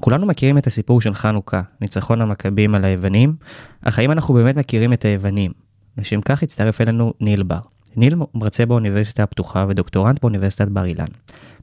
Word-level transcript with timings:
כולנו 0.00 0.26
מכירים 0.26 0.58
את 0.58 0.66
הסיפור 0.66 1.00
של 1.00 1.14
חנוכה, 1.14 1.62
ניצחון 1.80 2.20
המכבים 2.20 2.74
על 2.74 2.84
היוונים, 2.84 3.34
אך 3.82 3.98
האם 3.98 4.10
אנחנו 4.10 4.34
באמת 4.34 4.56
מכירים 4.56 4.92
את 4.92 5.04
היוונים? 5.04 5.52
לשם 5.98 6.20
כך 6.20 6.42
הצטרף 6.42 6.80
אלינו 6.80 7.14
ניל 7.20 7.42
בר. 7.42 7.60
ניל 7.96 8.14
מרצה 8.34 8.66
באוניברסיטה 8.66 9.22
הפתוחה 9.22 9.66
ודוקטורנט 9.68 10.20
באוניברסיטת 10.20 10.68
בר 10.68 10.84
אילן. 10.84 11.06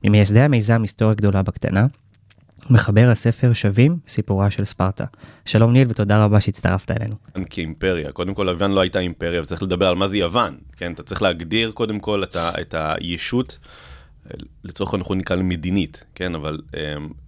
ממייסדי 0.03 0.39
המיזם 0.39 0.81
היסטוריה 0.81 1.15
גדולה 1.15 1.43
בקטנה, 1.43 1.85
מחבר 2.69 3.09
הספר 3.11 3.53
שווים, 3.53 3.97
סיפורה 4.07 4.51
של 4.51 4.65
ספרטה. 4.65 5.05
שלום 5.45 5.73
ניל 5.73 5.87
ותודה 5.89 6.23
רבה 6.23 6.41
שהצטרפת 6.41 6.91
אלינו. 6.91 7.13
כאימפריה. 7.49 8.11
קודם 8.11 8.33
כל, 8.33 8.47
יוון 8.49 8.71
לא 8.71 8.81
הייתה 8.81 8.99
אימפריה, 8.99 9.41
וצריך 9.41 9.63
לדבר 9.63 9.87
על 9.87 9.95
מה 9.95 10.07
זה 10.07 10.17
יוון, 10.17 10.57
כן? 10.77 10.91
אתה 10.91 11.03
צריך 11.03 11.21
להגדיר 11.21 11.71
קודם 11.71 11.99
כל 11.99 12.23
את, 12.23 12.35
ה, 12.35 12.51
את 12.61 12.75
הישות, 12.77 13.57
לצורך 14.63 14.93
העניין 14.93 15.01
אנחנו 15.01 15.15
נקרא 15.15 15.35
לה 15.35 15.43
מדינה, 15.43 16.05
כן? 16.15 16.35
אבל 16.35 16.59
אמ, 16.71 16.75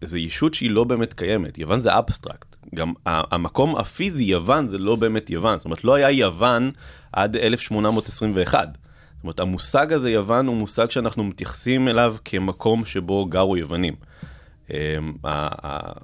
זו 0.02 0.18
ישות 0.18 0.54
שהיא 0.54 0.71
לא 0.71 0.84
באמת 0.84 1.13
קיימת. 1.13 1.57
יוון 1.57 1.79
זה 1.79 1.98
אבסטרקט. 1.98 2.55
גם 2.76 2.93
המקום 3.05 3.76
הפיזי 3.76 4.24
יוון 4.24 4.68
זה 4.68 4.77
לא 4.77 4.96
באמת 4.96 5.29
יוון. 5.29 5.57
זאת 5.57 5.65
אומרת, 5.65 5.84
לא 5.84 5.96
היה 5.96 6.12
יוון 6.12 6.71
עד 7.13 7.35
1821. 7.35 8.77
זאת 9.20 9.24
אומרת, 9.24 9.40
המושג 9.40 9.93
הזה 9.93 10.09
יוון 10.09 10.48
הוא 10.48 10.55
מושג 10.55 10.90
שאנחנו 10.90 11.24
מתייחסים 11.24 11.87
אליו 11.87 12.15
כמקום 12.26 12.85
שבו 12.85 13.26
גרו 13.26 13.57
יוונים. 13.57 13.93
אמ, 14.73 15.13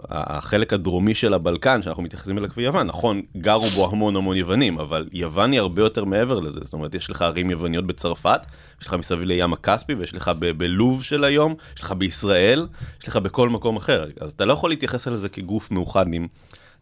החלק 0.09 0.73
הדרומי 0.73 1.13
של 1.13 1.33
הבלקן, 1.33 1.81
שאנחנו 1.81 2.03
מתייחסים 2.03 2.38
אליו 2.38 2.49
כיוון, 2.49 2.88
נכון, 2.88 3.21
גרו 3.38 3.67
בו 3.67 3.89
המון 3.91 4.16
המון 4.16 4.38
יוונים, 4.38 4.80
אבל 4.80 5.08
יוון 5.11 5.52
היא 5.52 5.59
הרבה 5.59 5.81
יותר 5.81 6.05
מעבר 6.05 6.39
לזה. 6.39 6.59
זאת 6.63 6.73
אומרת, 6.73 6.95
יש 6.95 7.09
לך 7.09 7.21
ערים 7.21 7.49
יווניות 7.49 7.88
בצרפת, 7.88 8.41
יש 8.81 8.88
לך 8.88 8.93
מסביב 8.93 9.21
לים 9.21 9.53
הכספי, 9.53 9.93
ויש 9.93 10.13
לך 10.13 10.31
בלוב 10.58 11.03
של 11.03 11.23
היום, 11.23 11.55
יש 11.75 11.81
לך 11.81 11.91
בישראל, 11.91 12.67
יש 13.02 13.08
לך 13.08 13.16
בכל 13.16 13.49
מקום 13.49 13.77
אחר. 13.77 14.05
אז 14.19 14.31
אתה 14.31 14.45
לא 14.45 14.53
יכול 14.53 14.69
להתייחס 14.69 15.08
לזה 15.08 15.30
כגוף 15.30 15.71
מאוחד 15.71 16.13
עם... 16.13 16.27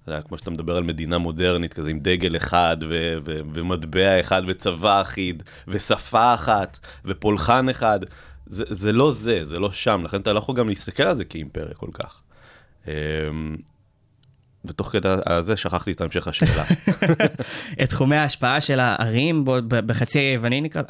אתה 0.04 0.12
יודע, 0.12 0.22
כמו 0.22 0.38
שאתה 0.38 0.52
מדבר 0.52 0.78
על 0.78 0.84
מדינה 0.84 1.18
מודרנית 1.18 1.74
כזה 1.74 1.90
עם 1.90 2.00
דגל 2.00 2.36
אחד 2.36 2.78
ומטבע 3.54 4.20
אחד 4.20 4.42
וצבא 4.48 5.02
אחיד 5.02 5.44
ושפה 5.68 6.34
אחת 6.34 6.80
ופולחן 7.06 7.70
אחד. 7.70 8.00
זה, 8.46 8.64
זה 8.70 8.92
לא 8.92 9.12
זה, 9.12 9.46
זה 9.46 9.60
לא 9.60 9.72
שם, 9.72 10.02
לכן 10.06 10.22
אתה 10.22 10.34
לא 10.34 10.40
יכול 10.40 10.56
גם 10.56 10.70
להסתכל 10.70 11.04
על 11.04 11.16
זה 11.16 11.26
כאימפריה 11.26 11.74
כל 11.74 11.90
כך. 11.94 12.22
אמ, 12.88 12.92
ותוך 14.66 14.88
כדי 14.92 15.10
הזה 15.26 15.58
שכחתי 15.58 15.92
את 15.92 16.02
המשך 16.02 16.28
השאלה. 16.28 16.64
את 17.84 17.90
תחומי 17.90 18.16
ההשפעה 18.16 18.62
של 18.62 18.80
הערים 18.80 19.46
בחצי 19.68 20.20
היווני 20.20 20.62
נקרא, 20.62 20.82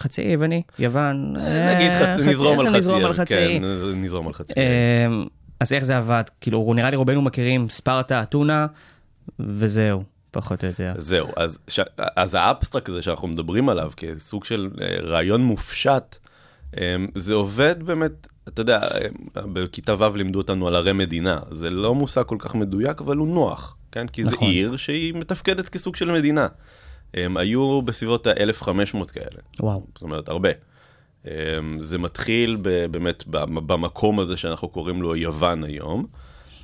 חצי 0.00 0.22
היווני, 0.22 0.62
יוון, 0.78 1.36
נגיד 1.74 1.90
חצי, 1.92 2.30
נזרום 2.30 2.60
על 2.60 2.66
חצי, 2.66 2.76
נזרום 2.76 3.04
על 3.04 3.12
חצי. 3.12 3.34
כן, 3.34 3.62
נזרום 3.94 4.26
על 4.26 4.32
חצי. 4.32 4.54
אז 5.60 5.72
איך 5.72 5.84
זה 5.84 5.96
עבד? 5.96 6.24
כאילו, 6.40 6.72
נראה 6.76 6.90
לי 6.90 6.96
רובנו 6.96 7.22
מכירים 7.22 7.68
ספרטה, 7.68 8.22
אתונה, 8.22 8.66
וזהו. 9.38 10.02
פחות 10.30 10.64
או 10.64 10.68
יותר. 10.68 10.92
זהו, 10.98 11.28
אז, 11.36 11.58
ש... 11.68 11.80
אז 12.16 12.34
האבסטרקט 12.34 12.88
הזה 12.88 13.02
שאנחנו 13.02 13.28
מדברים 13.28 13.68
עליו 13.68 13.90
כסוג 13.96 14.44
של 14.44 14.70
רעיון 15.02 15.42
מופשט, 15.42 16.16
זה 17.14 17.34
עובד 17.34 17.82
באמת, 17.82 18.28
אתה 18.48 18.60
יודע, 18.60 18.80
בכיתה 19.34 19.94
ו' 19.98 20.16
לימדו 20.16 20.38
אותנו 20.38 20.68
על 20.68 20.76
ערי 20.76 20.92
מדינה, 20.92 21.38
זה 21.50 21.70
לא 21.70 21.94
מושג 21.94 22.22
כל 22.22 22.36
כך 22.38 22.54
מדויק, 22.54 23.00
אבל 23.00 23.16
הוא 23.16 23.28
נוח, 23.28 23.76
כן? 23.92 24.08
כי 24.08 24.22
נכון. 24.22 24.48
זה 24.48 24.52
עיר 24.52 24.76
שהיא 24.76 25.14
מתפקדת 25.14 25.68
כסוג 25.68 25.96
של 25.96 26.12
מדינה. 26.12 26.48
הם 27.14 27.36
היו 27.36 27.82
בסביבות 27.82 28.26
ה-1500 28.26 29.06
כאלה. 29.12 29.40
וואו. 29.60 29.86
זאת 29.94 30.02
אומרת, 30.02 30.28
הרבה. 30.28 30.50
אמ, 31.24 31.30
זה 31.80 31.98
מתחיל 31.98 32.58
באמת 32.90 33.24
במקום 33.54 34.20
הזה 34.20 34.36
שאנחנו 34.36 34.68
קוראים 34.68 35.02
לו 35.02 35.16
יוון 35.16 35.64
היום. 35.64 36.06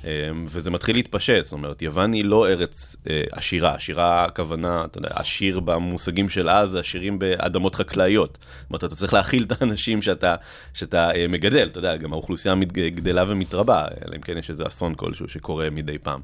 אמ, 0.03 0.45
וזה 0.47 0.71
מתחיל 0.71 0.95
להתפשט, 0.95 1.43
זאת 1.43 1.53
אומרת, 1.53 1.81
יוון 1.81 2.13
היא 2.13 2.25
לא 2.25 2.47
ארץ 2.47 2.95
אה, 3.09 3.23
עשירה, 3.31 3.75
עשירה 3.75 4.25
הכוונה, 4.25 4.85
אתה 4.85 4.97
יודע, 4.97 5.09
עשיר 5.11 5.59
במושגים 5.59 6.29
של 6.29 6.49
אז, 6.49 6.75
עשירים 6.75 7.19
באדמות 7.19 7.75
חקלאיות. 7.75 8.37
זאת 8.61 8.69
אומרת, 8.69 8.83
אתה 8.83 8.95
צריך 8.95 9.13
להאכיל 9.13 9.43
את 9.43 9.61
האנשים 9.61 10.01
שאתה, 10.01 10.35
שאתה 10.73 11.11
אה, 11.11 11.27
מגדל, 11.29 11.67
אתה 11.71 11.79
יודע, 11.79 11.95
גם 11.95 12.13
האוכלוסייה 12.13 12.55
גדלה 12.73 13.23
ומתרבה, 13.27 13.85
אלא 14.05 14.15
אם 14.15 14.21
כן 14.21 14.37
יש 14.37 14.49
איזה 14.49 14.67
אסון 14.67 14.95
כלשהו 14.95 15.29
שקורה 15.29 15.69
מדי 15.69 15.97
פעם. 15.97 16.21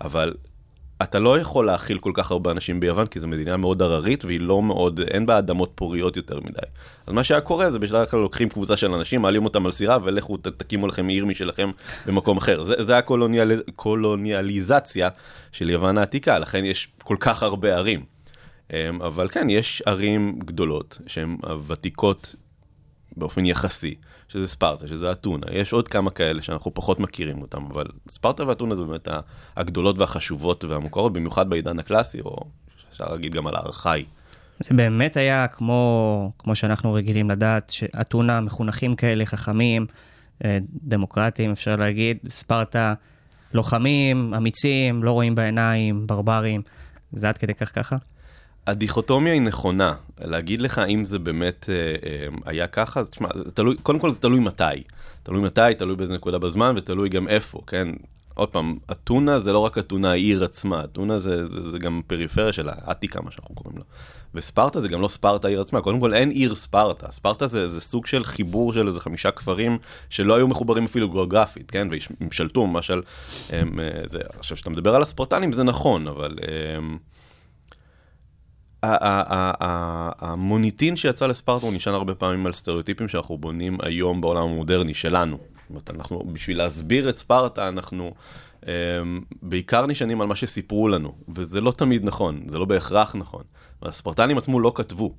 אבל 0.00 0.34
אתה 1.02 1.18
לא 1.18 1.38
יכול 1.38 1.66
להאכיל 1.66 1.98
כל 1.98 2.12
כך 2.14 2.30
הרבה 2.30 2.50
אנשים 2.50 2.80
ביוון, 2.80 3.06
כי 3.06 3.20
זו 3.20 3.28
מדינה 3.28 3.56
מאוד 3.56 3.82
הררית, 3.82 4.24
והיא 4.24 4.40
לא 4.40 4.62
מאוד, 4.62 5.00
אין 5.00 5.26
בה 5.26 5.38
אדמות 5.38 5.72
פוריות 5.74 6.16
יותר 6.16 6.40
מדי. 6.40 6.58
אז 7.06 7.12
מה 7.12 7.24
שהיה 7.24 7.40
קורה 7.40 7.70
זה 7.70 7.78
בשלב 7.78 8.06
כלל 8.06 8.20
לוקחים 8.20 8.48
קבוצה 8.48 8.76
של 8.76 8.92
אנשים, 8.92 9.22
מעלים 9.22 9.44
אותם 9.44 9.66
על 9.66 9.72
סירה, 9.72 9.98
ולכו 10.02 10.36
תקימו 10.36 10.86
לכם 10.86 11.08
עיר 11.08 11.26
משלכם 11.26 11.70
במקום 12.06 12.36
אחר. 12.36 12.64
זה, 12.64 12.74
זה 12.78 12.98
הקולוניאליזציה 12.98 15.08
של 15.52 15.70
יוון 15.70 15.98
העתיקה, 15.98 16.38
לכן 16.38 16.64
יש 16.64 16.88
כל 17.02 17.16
כך 17.20 17.42
הרבה 17.42 17.76
ערים. 17.76 18.04
אמ, 18.72 19.02
אבל 19.02 19.28
כן, 19.28 19.50
יש 19.50 19.82
ערים 19.86 20.38
גדולות, 20.38 20.98
שהן 21.06 21.36
ותיקות 21.66 22.34
באופן 23.16 23.46
יחסי. 23.46 23.94
שזה 24.32 24.48
ספרטה, 24.48 24.88
שזה 24.88 25.12
אתונה. 25.12 25.46
יש 25.52 25.72
עוד 25.72 25.88
כמה 25.88 26.10
כאלה 26.10 26.42
שאנחנו 26.42 26.74
פחות 26.74 27.00
מכירים 27.00 27.42
אותם, 27.42 27.64
אבל 27.72 27.84
ספרטה 28.08 28.46
ואתונה 28.48 28.74
זה 28.74 28.82
באמת 28.82 29.08
הגדולות 29.56 29.98
והחשובות 29.98 30.64
והמוכרות, 30.64 31.12
במיוחד 31.12 31.50
בעידן 31.50 31.78
הקלאסי, 31.78 32.20
או 32.20 32.36
אפשר 32.92 33.04
להגיד 33.04 33.32
גם 33.32 33.46
על 33.46 33.54
הארכאי. 33.56 34.04
זה 34.60 34.74
באמת 34.74 35.16
היה 35.16 35.46
כמו, 35.48 36.32
כמו 36.38 36.56
שאנחנו 36.56 36.92
רגילים 36.92 37.30
לדעת, 37.30 37.70
שאתונה 37.70 38.40
מחונכים 38.40 38.94
כאלה, 38.94 39.26
חכמים, 39.26 39.86
אה, 40.44 40.56
דמוקרטיים, 40.82 41.50
אפשר 41.50 41.76
להגיד, 41.76 42.18
ספרטה 42.28 42.94
לוחמים, 43.54 44.34
אמיצים, 44.34 45.02
לא 45.02 45.12
רואים 45.12 45.34
בעיניים, 45.34 46.06
ברברים. 46.06 46.62
זה 47.12 47.28
עד 47.28 47.38
כדי 47.38 47.54
כך 47.54 47.74
ככה? 47.74 47.96
הדיכוטומיה 48.66 49.32
היא 49.32 49.42
נכונה, 49.42 49.94
להגיד 50.20 50.62
לך 50.62 50.78
אם 50.78 51.04
זה 51.04 51.18
באמת 51.18 51.66
אה, 51.68 51.74
אה, 51.74 52.26
היה 52.44 52.66
ככה, 52.66 53.04
תשמע, 53.04 53.28
תלוי, 53.54 53.76
קודם 53.82 53.98
כל 53.98 54.10
זה 54.10 54.18
תלוי 54.18 54.40
מתי. 54.40 54.64
תלוי 55.22 55.40
מתי, 55.40 55.74
תלוי 55.78 55.96
באיזה 55.96 56.14
נקודה 56.14 56.38
בזמן, 56.38 56.74
ותלוי 56.76 57.08
גם 57.08 57.28
איפה, 57.28 57.60
כן? 57.66 57.88
עוד 58.34 58.48
פעם, 58.48 58.78
אתונה 58.92 59.38
זה 59.38 59.52
לא 59.52 59.58
רק 59.58 59.78
אתונה 59.78 60.10
העיר 60.10 60.44
עצמה, 60.44 60.84
אתונה 60.84 61.18
זה, 61.18 61.46
זה, 61.46 61.70
זה 61.70 61.78
גם 61.78 62.00
פריפריה 62.06 62.52
של 62.52 62.68
העתיקה, 62.68 63.20
מה 63.20 63.30
שאנחנו 63.30 63.54
קוראים 63.54 63.78
לו. 63.78 63.84
וספרטה 64.34 64.80
זה 64.80 64.88
גם 64.88 65.00
לא 65.00 65.08
ספרטה 65.08 65.48
העיר 65.48 65.60
עצמה, 65.60 65.80
קודם 65.80 66.00
כל 66.00 66.14
אין 66.14 66.30
עיר 66.30 66.54
ספרטה, 66.54 67.12
ספרטה 67.12 67.46
זה, 67.46 67.66
זה 67.66 67.80
סוג 67.80 68.06
של 68.06 68.24
חיבור 68.24 68.72
של 68.72 68.86
איזה 68.86 69.00
חמישה 69.00 69.30
כפרים 69.30 69.78
שלא 70.10 70.36
היו 70.36 70.48
מחוברים 70.48 70.84
אפילו 70.84 71.10
גיאוגרפית, 71.10 71.70
כן? 71.70 71.88
והם 71.90 72.30
שלטו 72.30 72.64
למשל, 72.64 73.02
הם, 73.50 73.80
אה, 73.80 74.00
עכשיו 74.38 74.56
כשאתה 74.56 74.70
מדבר 74.70 74.94
על 74.94 75.02
הספרטנים 75.02 75.52
זה 75.52 75.62
נכון, 75.62 76.08
אבל... 76.08 76.38
הם, 76.76 76.98
המוניטין 80.18 80.96
שיצא 80.96 81.26
לספרטה 81.26 81.66
הוא 81.66 81.74
נשען 81.74 81.94
הרבה 81.94 82.14
פעמים 82.14 82.46
על 82.46 82.52
סטריאוטיפים 82.52 83.08
שאנחנו 83.08 83.38
בונים 83.38 83.78
היום 83.82 84.20
בעולם 84.20 84.42
המודרני 84.42 84.94
שלנו. 84.94 85.36
זאת 85.36 85.70
אומרת, 85.70 85.90
אנחנו, 85.90 86.24
בשביל 86.32 86.58
להסביר 86.58 87.08
את 87.08 87.18
ספרטה, 87.18 87.68
אנחנו 87.68 88.14
um, 88.60 88.66
בעיקר 89.42 89.86
נשענים 89.86 90.20
על 90.20 90.26
מה 90.26 90.36
שסיפרו 90.36 90.88
לנו, 90.88 91.14
וזה 91.28 91.60
לא 91.60 91.70
תמיד 91.70 92.04
נכון, 92.04 92.42
זה 92.48 92.58
לא 92.58 92.64
בהכרח 92.64 93.16
נכון. 93.16 93.42
הספרטנים 93.82 94.38
עצמו 94.38 94.60
לא 94.60 94.72
כתבו. 94.74 95.14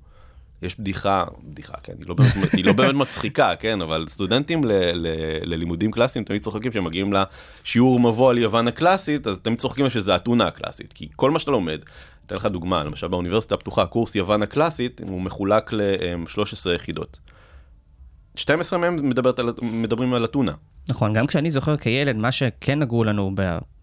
יש 0.62 0.80
בדיחה, 0.80 1.26
בדיחה, 1.44 1.74
כן, 1.84 1.94
היא 2.00 2.08
לא 2.08 2.16
באמת, 2.16 2.54
היא 2.54 2.66
לא 2.66 2.74
באמת 2.74 2.96
מצחיקה, 2.96 3.56
כן, 3.56 3.82
אבל 3.82 4.06
סטודנטים 4.10 4.64
ל, 4.64 4.72
ל, 4.94 5.08
ללימודים 5.44 5.92
קלאסיים 5.92 6.26
תמיד 6.26 6.42
צוחקים 6.42 6.72
כשהם 6.72 6.84
מגיעים 6.84 7.14
לשיעור 7.14 8.00
מבוא 8.00 8.30
על 8.30 8.38
יוון 8.38 8.68
הקלאסית, 8.68 9.28
אז 9.28 9.40
תמיד 9.40 9.60
צוחקים 9.60 9.90
שזה 9.90 10.16
אתונה 10.16 10.48
הקלאסית, 10.48 10.94
כי 10.94 11.08
כל 11.16 11.32
מה 11.32 11.40
שאתה 11.40 11.52
לומד, 11.52 11.80
אתן 12.26 12.36
לך 12.36 12.46
דוגמה, 12.46 12.84
למשל 12.84 13.08
באוניברסיטה 13.08 13.56
הפתוחה, 13.56 13.86
קורס 13.86 14.16
יוון 14.16 14.44
הקלאסית, 14.44 15.02
הוא 15.08 15.22
מחולק 15.22 15.74
ל-13 15.74 16.70
יחידות. 16.76 17.20
12 18.36 18.80
מהם 18.80 19.10
מדברת 19.10 19.40
על, 19.40 19.54
מדברים 19.62 20.14
על 20.14 20.26
אתונה. 20.26 20.52
נכון, 20.90 21.14
גם 21.14 21.28
כשאני 21.28 21.52
זוכר 21.52 21.78
כילד, 21.78 22.16
מה 22.16 22.32
שכן 22.32 22.80
נגעו 22.80 23.04
לנו, 23.04 23.32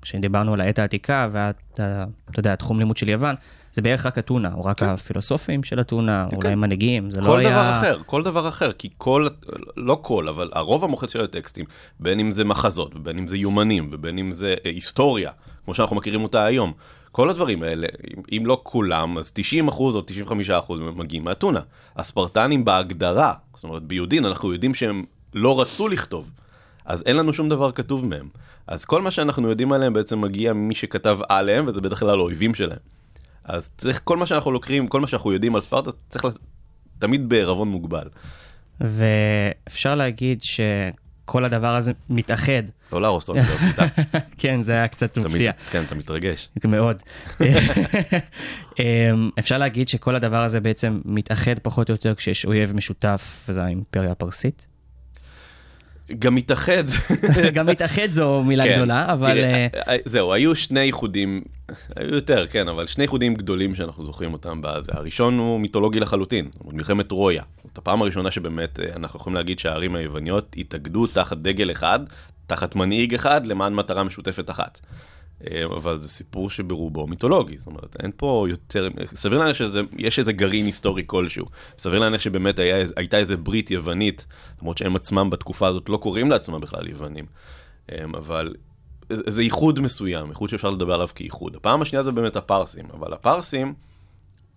כשדיברנו 0.03 0.55
על 0.55 0.61
העת 0.61 0.79
העתיקה, 0.79 1.29
ואתה 1.33 2.05
יודע, 2.37 2.57
תחום 2.57 2.79
לימוד 2.79 2.97
של 2.97 3.09
יוון, 3.09 3.35
זה 3.73 3.83
בערך 3.83 4.07
רק 4.07 4.19
אתונה, 4.19 4.55
או 4.55 4.65
רק 4.65 4.83
הפילוסופים 4.83 5.63
של 5.63 5.81
אתונה, 5.81 6.27
כן. 6.31 6.37
אולי 6.37 6.55
מנהיגים, 6.55 7.11
זה 7.11 7.21
לא 7.21 7.27
כל 7.27 7.41
היה... 7.41 7.51
דבר 7.51 7.79
אחר, 7.79 8.01
כל 8.07 8.23
דבר 8.23 8.49
אחר, 8.49 8.73
כי 8.73 8.89
כל, 8.99 9.29
לא 9.77 9.99
כל, 10.03 10.29
אבל 10.29 10.51
הרוב 10.53 10.85
המוחץ 10.85 11.13
של 11.13 11.21
הטקסטים, 11.21 11.65
בין 12.01 12.21
אם 12.21 12.31
זה 12.31 12.45
מחזות, 12.45 12.97
ובין 12.97 13.19
אם 13.19 13.29
זה 13.29 13.37
יומנים, 13.37 13.89
ובין 13.93 14.19
אם 14.19 14.33
זה 14.33 14.55
אה, 14.67 14.71
היסטוריה, 14.71 15.31
כמו 15.65 15.75
שאנחנו 15.75 15.97
מכירים 15.97 16.23
אותה 16.23 16.45
היום, 16.45 16.73
כל 17.13 17.31
הדברים 17.31 17.63
האלה, 17.63 17.87
אם, 18.33 18.43
לא 18.47 18.61
כולם, 18.63 19.19
אז 19.19 19.31
90 19.35 19.69
אחוז 19.69 19.97
או 19.97 20.01
95 20.03 20.51
אחוז 20.51 20.81
מגיעים 20.81 21.25
מאתונה. 21.25 21.61
הספרטנים 21.97 22.65
בהגדרה, 22.65 23.33
זאת 23.55 23.65
אומרת, 23.65 23.83
ביודעין 23.83 24.25
אנחנו 24.25 24.53
יודעים 24.53 24.75
שהם 24.75 25.05
לא 25.35 25.61
רצו 25.61 25.89
לכתוב, 25.89 26.31
אז 26.85 27.03
אין 27.07 27.17
לנו 27.17 27.33
שום 27.33 27.49
דבר 27.49 27.73
כתוב 27.73 28.07
מהם. 28.07 28.29
אז 28.67 28.85
כל 28.85 29.03
מה 29.03 29.11
שאנחנו 29.11 29.49
יודעים 29.51 29.73
עליהם 29.73 29.93
בעצם 29.93 30.21
מגיע 30.21 30.53
ממי 30.53 30.75
שכתב 30.75 31.19
עליהם, 31.29 31.65
וזה 31.69 31.81
בדרך 31.81 31.99
כלל 32.01 32.11
האויבים 32.11 32.55
שלהם. 32.55 32.79
אז 33.45 33.71
צריך, 33.77 34.01
כל 34.05 34.17
מה 34.17 34.27
שאנחנו 34.27 34.51
לוקחים, 34.51 34.89
כל 34.89 35.01
מה 35.01 35.07
שאנחנו 35.07 35.33
יודעים 35.33 35.55
על 35.55 35.61
ספרטה, 35.63 35.91
צריך 36.09 36.25
לה- 36.25 36.31
תמיד 36.99 37.29
בערבון 37.29 37.69
מוגבל. 37.69 38.09
ואפשר 38.81 39.95
להגיד 39.95 40.43
שכל 41.31 41.45
הדבר 41.45 41.75
הזה 41.77 41.93
מתאחד. 42.11 42.63
לא 42.93 43.03
להרוס 43.03 43.25
את 43.25 43.29
האוניברסיטה. 43.29 43.87
כן, 44.39 44.63
זה 44.63 44.73
היה 44.73 44.89
קצת 44.89 45.19
מפתיע. 45.19 45.53
כן, 45.71 45.83
אתה 45.87 45.95
מתרגש. 45.95 46.49
מאוד. 46.65 47.03
אמ, 48.79 49.31
אפשר 49.39 49.59
להגיד 49.59 49.89
שכל 49.89 50.15
הדבר 50.15 50.43
הזה 50.45 50.61
בעצם 50.61 51.01
מתאחד 51.05 51.59
פחות 51.59 51.91
או 51.91 51.95
יותר 51.95 52.15
כשיש 52.15 52.45
אויב 52.45 52.73
משותף, 52.73 53.45
וזה 53.49 53.63
האימפריה 53.63 54.13
הפרסית. 54.13 54.67
גם 56.19 56.35
מתאחד. 56.35 56.85
גם 57.55 57.67
מתאחד 57.67 58.11
זו 58.11 58.43
מילה 58.43 58.65
כן. 58.65 58.77
גדולה, 58.77 59.13
אבל... 59.13 59.35
תראה, 59.35 59.67
אה, 59.75 59.81
אה, 59.89 59.97
זהו, 60.05 60.33
היו 60.33 60.57
שני 60.57 60.81
איחודים, 60.81 61.43
היו 61.97 62.15
יותר, 62.15 62.47
כן, 62.47 62.69
אבל 62.69 62.87
שני 62.87 63.05
איחודים 63.05 63.35
גדולים 63.35 63.75
שאנחנו 63.75 64.05
זוכרים 64.05 64.33
אותם 64.33 64.61
בזה. 64.63 64.93
הראשון 64.95 65.39
הוא 65.39 65.61
מיתולוגי 65.61 66.01
לחלוטין, 66.01 66.49
מלחמת 66.65 67.07
טרויה. 67.07 67.43
זאת 67.71 67.79
הפעם 67.79 68.03
הראשונה 68.03 68.31
שבאמת 68.31 68.81
אה, 68.81 68.97
אנחנו 68.97 69.21
יכולים 69.21 69.37
להגיד 69.37 69.59
שהערים 69.59 69.95
היווניות 69.95 70.57
התאגדו 70.59 71.07
תחת 71.07 71.37
דגל 71.37 71.71
אחד, 71.71 72.01
תחת 72.47 72.77
מנהיג 72.77 73.15
אחד, 73.15 73.47
למען 73.47 73.75
מטרה 73.75 74.05
משותפת 74.05 74.51
אחת. 74.51 74.81
אה, 75.47 75.65
אבל 75.67 76.01
זה 76.01 76.09
סיפור 76.09 76.51
שברובו 76.51 77.07
מיתולוגי, 77.07 77.59
זאת 77.59 77.67
אומרת, 77.67 77.97
אין 78.03 78.11
פה 78.17 78.47
יותר, 78.49 78.89
סביר 79.15 79.39
להניח 79.39 79.57
שיש 79.57 80.19
איזה 80.19 80.33
גרעין 80.33 80.67
היסטורי 80.67 81.03
כלשהו. 81.07 81.47
סביר 81.79 81.99
להניח 81.99 82.21
שבאמת 82.21 82.59
היה, 82.59 82.85
הייתה 82.97 83.17
איזה 83.17 83.37
ברית 83.37 83.71
יוונית, 83.71 84.27
למרות 84.61 84.79
שהם 84.79 84.97
עצמם 84.97 85.31
בתקופה 85.31 85.69
הזאת 85.69 85.89
לא 85.89 85.97
קוראים 85.97 86.31
לעצמם 86.31 86.59
בכלל 86.59 86.89
יוונים. 86.89 87.27
אה, 87.93 88.05
אבל 88.05 88.55
זה 89.11 89.43
איחוד 89.43 89.81
מסוים, 89.81 90.31
איחוד 90.31 90.49
שאפשר 90.49 90.71
לדבר 90.71 90.95
עליו 90.95 91.09
כאיחוד. 91.15 91.57
הפעם 91.57 91.83
השנייה 91.83 92.03
זה 92.03 92.13
באמת 92.13 92.37
הפרסים, 92.37 92.85
אבל 92.95 93.13
הפרסים, 93.13 93.75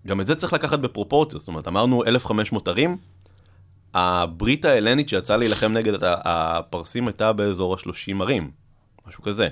גם 0.07 0.21
את 0.21 0.27
זה 0.27 0.35
צריך 0.35 0.53
לקחת 0.53 0.79
בפרופורציות, 0.79 1.41
זאת 1.41 1.47
אומרת, 1.47 1.67
אמרנו 1.67 2.03
1,500 2.07 2.67
ערים, 2.67 2.97
הברית 3.93 4.65
ההלנית 4.65 5.09
שיצאה 5.09 5.37
להילחם 5.37 5.71
נגד 5.73 5.93
הפרסים 6.03 7.07
הייתה 7.07 7.33
באזור 7.33 7.73
ה-30 7.73 8.21
ערים, 8.21 8.51
משהו 9.07 9.23
כזה. 9.23 9.47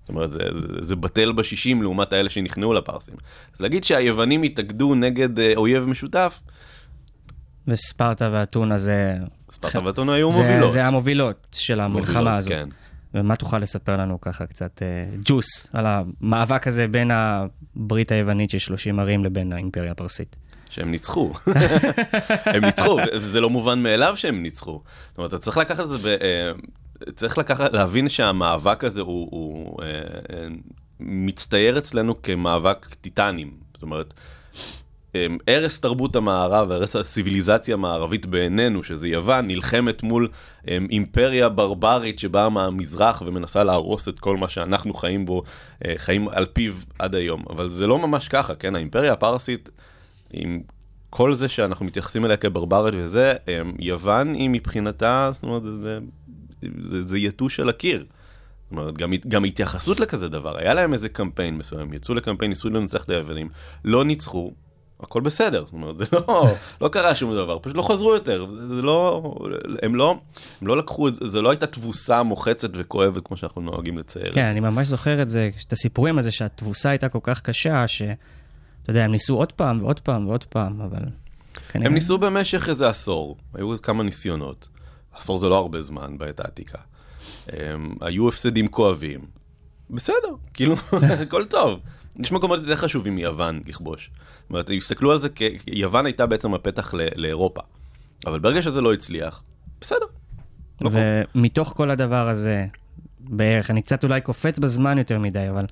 זאת 0.00 0.08
אומרת, 0.08 0.30
זה, 0.30 0.38
זה, 0.58 0.66
זה 0.80 0.96
בטל 0.96 1.32
בשישים 1.32 1.82
לעומת 1.82 2.12
האלה 2.12 2.30
שנכנעו 2.30 2.72
לפרסים. 2.72 3.14
אז 3.54 3.60
להגיד 3.60 3.84
שהיוונים 3.84 4.42
התאגדו 4.42 4.94
נגד 4.94 5.38
אה, 5.40 5.52
אויב 5.56 5.84
משותף, 5.84 6.40
וספרטה 7.68 8.28
ואתונה 8.32 8.78
זה... 8.78 9.14
ספרטה 9.50 9.84
ואתונה 9.84 10.12
היו 10.14 10.32
זה- 10.32 10.42
מובילות. 10.42 10.70
זה 10.70 10.84
המובילות 10.84 11.46
של 11.52 11.80
המלחמה 11.80 12.36
הזאת. 12.36 12.52
כן. 12.52 12.68
ומה 13.14 13.36
תוכל 13.36 13.58
לספר 13.58 13.96
לנו 13.96 14.20
ככה 14.20 14.46
קצת 14.46 14.82
אה, 14.82 15.16
ג'וס 15.24 15.66
על 15.72 15.84
המאבק 15.86 16.66
הזה 16.66 16.88
בין 16.88 17.10
הברית 17.10 18.12
היוונית 18.12 18.50
של 18.50 18.58
30 18.58 19.00
ערים 19.00 19.24
לבין 19.24 19.52
האימפריה 19.52 19.90
הפרסית? 19.90 20.36
שהם 20.70 20.90
ניצחו. 20.90 21.32
הם 22.54 22.64
ניצחו, 22.64 22.98
וזה 23.14 23.40
לא 23.40 23.50
מובן 23.50 23.82
מאליו 23.82 24.16
שהם 24.16 24.42
ניצחו. 24.42 24.82
זאת 25.08 25.18
אומרת, 25.18 25.34
אתה 25.34 25.38
צריך 25.38 25.56
לקחת 25.56 25.80
את 25.80 25.88
זה, 25.88 25.98
ב, 25.98 26.06
אה, 26.06 26.52
צריך 27.14 27.38
לקחת, 27.38 27.72
להבין 27.72 28.08
שהמאבק 28.08 28.84
הזה 28.84 29.00
הוא, 29.00 29.28
הוא 29.30 29.82
אה, 29.82 30.46
מצטייר 31.00 31.78
אצלנו 31.78 32.22
כמאבק 32.22 32.94
טיטנים. 33.00 33.50
זאת 33.74 33.82
אומרת, 33.82 34.14
הרס 35.48 35.80
תרבות 35.80 36.16
המערב, 36.16 36.70
הרס 36.70 36.96
הציוויליזציה 36.96 37.74
המערבית 37.74 38.26
בעינינו, 38.26 38.82
שזה 38.82 39.08
יוון, 39.08 39.46
נלחמת 39.46 40.02
מול 40.02 40.28
אה, 40.68 40.78
אימפריה 40.90 41.48
ברברית 41.48 42.18
שבאה 42.18 42.48
מהמזרח 42.48 43.22
ומנסה 43.26 43.64
להרוס 43.64 44.08
את 44.08 44.20
כל 44.20 44.36
מה 44.36 44.48
שאנחנו 44.48 44.94
חיים 44.94 45.26
בו, 45.26 45.42
אה, 45.84 45.92
חיים 45.96 46.28
על 46.28 46.46
פיו 46.52 46.72
עד 46.98 47.14
היום. 47.14 47.44
אבל 47.50 47.70
זה 47.70 47.86
לא 47.86 47.98
ממש 47.98 48.28
ככה, 48.28 48.54
כן? 48.54 48.76
האימפריה 48.76 49.12
הפרסית, 49.12 49.70
עם 50.32 50.60
כל 51.10 51.34
זה 51.34 51.48
שאנחנו 51.48 51.86
מתייחסים 51.86 52.24
אליה 52.24 52.36
כברברית 52.36 52.94
וזה, 52.98 53.34
הם, 53.46 53.72
יוון 53.78 54.34
היא 54.34 54.50
מבחינתה, 54.50 55.30
זאת 55.32 55.42
אומרת, 55.42 55.62
זה, 55.62 55.98
זה, 56.90 57.02
זה 57.02 57.18
יתוש 57.18 57.60
על 57.60 57.68
הקיר. 57.68 58.04
זאת 58.64 58.72
אומרת, 58.72 58.98
גם, 58.98 59.12
גם 59.28 59.44
התייחסות 59.44 60.00
לכזה 60.00 60.28
דבר, 60.28 60.58
היה 60.58 60.74
להם 60.74 60.92
איזה 60.92 61.08
קמפיין 61.08 61.58
מסוים, 61.58 61.92
יצאו 61.92 62.14
לקמפיין, 62.14 62.50
ניסו 62.50 62.68
לנצח 62.68 63.04
את 63.04 63.10
היוונים, 63.10 63.48
לא 63.84 64.04
ניצחו, 64.04 64.52
הכל 65.00 65.20
בסדר, 65.20 65.64
זאת 65.64 65.72
אומרת, 65.72 65.96
זה 65.96 66.04
לא, 66.12 66.46
לא 66.80 66.88
קרה 66.88 67.14
שום 67.14 67.34
דבר, 67.34 67.58
פשוט 67.62 67.76
לא 67.76 67.82
חזרו 67.82 68.14
יותר, 68.14 68.46
זה, 68.68 68.82
לא, 68.82 69.34
הם 69.82 69.94
לא, 69.94 70.18
הם 70.60 70.66
לא 70.66 70.76
לקחו 70.76 71.08
את 71.08 71.14
זה, 71.14 71.28
זה 71.28 71.42
לא 71.42 71.50
הייתה 71.50 71.66
תבוסה 71.66 72.22
מוחצת 72.22 72.70
וכואבת 72.74 73.26
כמו 73.26 73.36
שאנחנו 73.36 73.60
נוהגים 73.62 73.98
לצייר. 73.98 74.32
כן, 74.32 74.46
אני 74.46 74.60
ממש 74.60 74.86
זוכר 74.88 75.22
את 75.22 75.30
זה, 75.30 75.50
את 75.66 75.72
הסיפורים 75.72 76.18
הזה 76.18 76.30
שהתבוסה 76.30 76.90
הייתה 76.90 77.08
כל 77.08 77.18
כך 77.22 77.40
קשה, 77.40 77.88
שאתה 77.88 78.14
יודע, 78.88 79.04
הם 79.04 79.10
ניסו 79.12 79.36
עוד 79.36 79.52
פעם 79.52 79.82
ועוד 79.82 80.00
פעם 80.00 80.26
ועוד 80.28 80.44
פעם, 80.44 80.80
אבל... 80.80 80.98
כנראה- 81.72 81.86
הם 81.88 81.94
ניסו 81.94 82.18
במשך 82.18 82.68
איזה 82.68 82.88
עשור, 82.88 83.36
היו 83.54 83.82
כמה 83.82 84.02
ניסיונות. 84.02 84.68
עשור 85.16 85.38
זה 85.38 85.48
לא 85.48 85.56
הרבה 85.58 85.80
זמן 85.80 86.18
בעת 86.18 86.40
העתיקה. 86.40 86.78
הם, 87.48 87.94
היו 88.00 88.28
הפסדים 88.28 88.68
כואבים. 88.68 89.20
בסדר, 89.90 90.16
כאילו, 90.54 90.74
הכל 91.22 91.44
טוב. 91.44 91.80
יש 92.18 92.32
מקומות 92.32 92.60
יותר 92.60 92.76
חשובים 92.76 93.14
מיוון 93.14 93.60
לכבוש. 93.66 94.10
זאת 94.48 94.50
אומרת, 94.50 94.70
הסתכלו 94.76 95.12
על 95.12 95.18
זה 95.18 95.28
כ... 95.34 95.42
יוון 95.66 96.06
הייתה 96.06 96.26
בעצם 96.26 96.54
הפתח. 96.54 96.94
לאירופה. 97.16 97.60
אבל 98.26 98.38
ברגע 98.38 98.62
שזה 98.62 98.80
לא 98.80 98.92
הצליח, 98.92 99.42
בסדר. 99.80 100.06
קורה. 100.82 101.00
ומתוך 101.34 101.72
כל 101.76 101.90
הדבר 101.90 102.28
הזה, 102.28 102.66
בערך, 103.20 103.70
אני 103.70 103.82
קצת 103.82 104.04
אולי 104.04 104.20
קופץ 104.20 104.58
בזמן 104.58 104.98
יותר 104.98 105.18
מדי, 105.18 105.48
אבל 105.50 105.66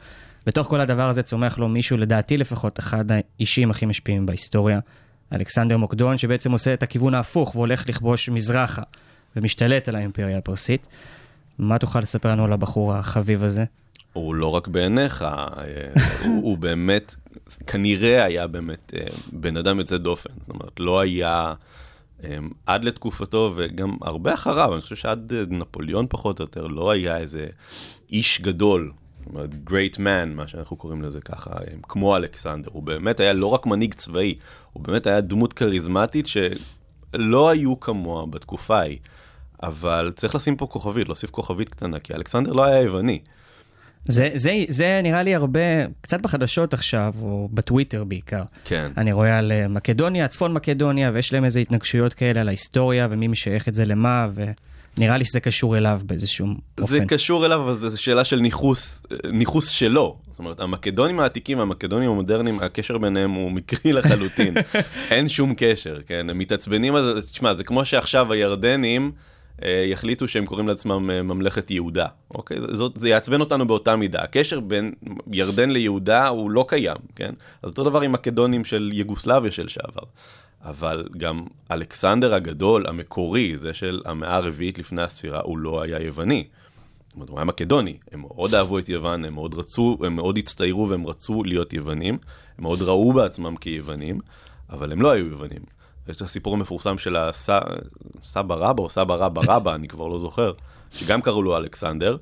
בתוך 0.46 0.67
כל 0.67 0.81
הדבר 0.81 1.08
הזה 1.08 1.23
צומח 1.23 1.58
לו 1.58 1.69
מישהו, 1.69 1.96
לדעתי 1.96 2.37
לפחות, 2.37 2.78
אחד 2.78 3.05
האישים 3.12 3.70
הכי 3.70 3.87
משפיעים 3.87 4.26
בהיסטוריה, 4.26 4.81
אלכסנדר 5.32 5.76
מוקדון, 5.76 6.19
שבעצם 6.19 6.52
עושה 6.52 6.75
את 6.75 6.82
הכיוון 6.82 7.14
ההפוך 7.14 7.55
והולך 7.56 7.88
לכבוש 7.88 8.29
מזרחה, 8.29 8.82
ומשתלט 9.37 9.88
על 9.88 9.96
האימפריה 9.96 10.38
הפרסית. 10.38 10.88
מה 11.58 11.79
תוכל 11.79 12.00
לספר 12.00 12.29
לנו 12.29 12.44
על 12.44 12.53
הבחור 12.53 12.94
החביב 12.94 13.44
הזה? 13.44 13.65
הוא 14.17 14.35
לא 14.35 14.55
רק 14.55 14.69
בעיניך, 14.69 15.23
אה, 15.23 15.46
הוא, 16.25 16.43
הוא 16.43 16.58
באמת, 16.58 17.15
כנראה 17.67 18.25
היה 18.25 18.46
באמת 18.46 18.94
אה, 18.96 19.06
בן 19.32 19.56
אדם 19.56 19.79
יוצא 19.79 19.96
דופן. 19.96 20.31
זאת 20.41 20.49
אומרת, 20.49 20.81
לא 20.81 21.01
היה, 21.01 21.55
אה, 22.25 22.39
עד 22.67 22.85
לתקופתו 22.85 23.53
וגם 23.56 23.96
הרבה 24.03 24.35
אחריו, 24.35 24.75
אני 24.75 24.81
חושב 24.81 24.96
שעד 24.96 25.32
נפוליאון 25.51 26.06
פחות 26.08 26.41
או 26.41 26.44
יותר, 26.44 26.67
לא 26.67 26.91
היה 26.91 27.19
איזה 27.19 27.46
איש 28.11 28.41
גדול, 28.41 28.93
זאת 29.19 29.35
אומרת, 29.35 29.51
great 29.69 29.96
man, 29.96 30.35
מה 30.35 30.49
שאנחנו 30.49 30.77
קוראים 30.77 31.03
לזה 31.03 31.20
ככה, 31.20 31.51
כמו 31.82 32.17
אלכסנדר. 32.17 32.70
הוא 32.73 32.82
באמת 32.82 33.20
היה 33.20 33.32
לא 33.32 33.46
רק 33.46 33.67
מנהיג 33.67 33.94
צבאי, 33.94 34.35
הוא 34.73 34.82
באמת 34.82 35.06
היה 35.06 35.20
דמות 35.20 35.53
כריזמטית 35.53 36.27
שלא 36.27 37.49
היו 37.49 37.81
כמוה 37.81 38.27
בתקופה 38.27 38.79
ההיא. 38.79 38.99
אבל 39.63 40.13
צריך 40.17 40.35
לשים 40.35 40.56
פה 40.56 40.67
כוכבית, 40.67 41.08
להוסיף 41.08 41.31
כוכבית 41.31 41.69
קטנה, 41.69 41.99
כי 41.99 42.15
אלכסנדר 42.15 42.53
לא 42.53 42.65
היה 42.65 42.82
יווני. 42.82 43.20
זה, 44.08 44.31
זה, 44.34 44.65
זה 44.69 45.01
נראה 45.03 45.22
לי 45.22 45.34
הרבה, 45.34 45.60
קצת 46.01 46.20
בחדשות 46.20 46.75
עכשיו, 46.75 47.15
או 47.22 47.48
בטוויטר 47.53 48.05
בעיקר. 48.05 48.43
כן. 48.65 48.91
אני 48.96 49.13
רואה 49.13 49.39
על 49.39 49.53
אה, 49.53 49.69
מקדוניה, 49.69 50.29
צפון 50.29 50.53
מקדוניה, 50.53 51.10
ויש 51.15 51.32
להם 51.32 51.44
איזה 51.44 51.60
התנגשויות 51.60 52.15
כאלה 52.15 52.41
על 52.41 52.48
ההיסטוריה, 52.48 53.08
ומי 53.10 53.29
משייך 53.29 53.69
את 53.69 53.75
זה 53.75 53.84
למה, 53.84 54.29
ונראה 54.34 55.19
לי 55.19 55.25
שזה 55.25 55.41
קשור 55.41 55.77
אליו 55.77 56.01
באיזשהו 56.05 56.46
זה 56.46 56.82
אופן. 56.82 57.06
קשור 57.06 57.46
אליו, 57.46 57.63
אבל 57.63 57.77
זו 57.77 58.03
שאלה 58.03 58.25
של 58.25 58.41
ניכוס, 58.41 59.03
ניכוס 59.32 59.69
שלו. 59.69 60.17
זאת 60.31 60.39
אומרת, 60.39 60.60
המקדונים 60.60 61.20
העתיקים 61.20 61.58
והמקדונים 61.58 62.10
המודרניים, 62.10 62.60
הקשר 62.60 62.98
ביניהם 62.98 63.31
הוא 63.31 63.51
מקרי 63.51 63.93
לחלוטין. 63.93 64.55
אין 65.10 65.29
שום 65.29 65.55
קשר, 65.56 65.98
כן? 66.06 66.31
הם 66.31 66.39
מתעצבנים 66.39 66.94
על 66.94 67.05
זה, 67.05 67.22
תשמע, 67.32 67.55
זה 67.55 67.65
כמו 67.65 67.84
שעכשיו 67.84 68.32
הירדנים 68.32 69.13
אה, 69.15 69.35
יחליטו 69.63 70.29
שהם 70.29 70.46
קוראים 70.46 70.69
לעצמם 70.69 71.10
אה, 71.10 71.22
ממלכת 71.22 71.70
יהודה, 71.70 72.06
אוקיי? 72.31 72.56
זאת, 72.72 72.93
זה 73.01 73.08
יעצבן 73.08 73.41
אותנו 73.41 73.67
באותה 73.67 73.96
מידה. 73.96 74.22
הקשר 74.22 74.60
בין 74.60 74.93
ירדן 75.32 75.70
ליהודה 75.70 76.29
הוא 76.29 76.51
לא 76.51 76.65
קיים, 76.69 76.96
כן? 77.17 77.34
אז 77.63 77.70
אותו 77.70 77.84
דבר 77.84 78.01
עם 78.01 78.13
מקדונים 78.13 78.65
של 78.65 78.91
יוגוסלביה 78.94 79.53
של 79.53 79.69
שעבר. 79.69 80.03
אבל 80.65 81.08
גם 81.17 81.44
אלכסנדר 81.70 82.34
הגדול, 82.34 82.86
המקורי, 82.86 83.56
זה 83.56 83.75
של 83.75 84.03
המאה 84.05 84.36
הרביעית 84.36 84.79
לפני 84.79 85.03
הספירה, 85.03 85.41
הוא 85.44 85.58
לא 85.58 85.82
היה 85.82 86.01
יווני. 86.01 86.44
אומרת, 87.17 87.29
הוא 87.29 87.39
היה 87.39 87.44
מקדוני, 87.44 87.96
הם 88.13 88.20
מאוד 88.20 88.55
אהבו 88.55 88.79
את 88.79 88.89
יוון, 88.89 89.25
הם 89.25 89.34
מאוד 89.34 89.55
רצו, 89.55 89.98
הם 90.01 90.17
מאוד 90.17 90.39
הצטיירו 90.39 90.89
והם 90.89 91.06
רצו 91.06 91.44
להיות 91.44 91.72
יוונים, 91.72 92.19
הם 92.58 92.65
מאוד 92.65 92.82
ראו 92.82 93.13
בעצמם 93.13 93.56
כיוונים, 93.56 94.20
אבל 94.70 94.93
הם 94.93 95.03
לא 95.03 95.10
היו 95.10 95.27
יוונים. 95.27 95.75
יש 96.08 96.17
את 96.17 96.22
הסיפור 96.22 96.55
המפורסם 96.55 96.98
של 96.98 97.17
הסבא 97.17 98.55
רבא 98.55 98.82
או 98.82 98.89
סבא 98.89 99.15
רבא 99.15 99.43
רבא, 99.46 99.75
אני 99.75 99.89
כבר 99.89 100.08
לא 100.08 100.19
זוכר, 100.19 100.53
שגם 100.93 101.22
קראו 101.22 101.43
לו 101.43 101.56
אלכסנדר, 101.56 102.17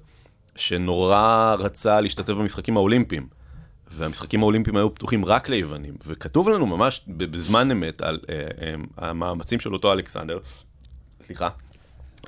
שנורא 0.57 1.55
רצה 1.59 2.01
להשתתף 2.01 2.33
במשחקים 2.33 2.77
האולימפיים. 2.77 3.29
והמשחקים 3.97 4.43
האולימפיים 4.43 4.77
היו 4.77 4.95
פתוחים 4.95 5.25
רק 5.25 5.49
ליוונים, 5.49 5.95
וכתוב 6.07 6.49
לנו 6.49 6.67
ממש 6.67 7.01
בזמן 7.09 7.71
אמת 7.71 8.03
על 8.03 8.19
אה, 8.31 8.35
אה, 8.63 8.75
המאמצים 8.97 9.61
של 9.61 9.75
אותו 9.75 9.93
אלכסנדר, 9.93 10.39
סליחה, 11.27 11.49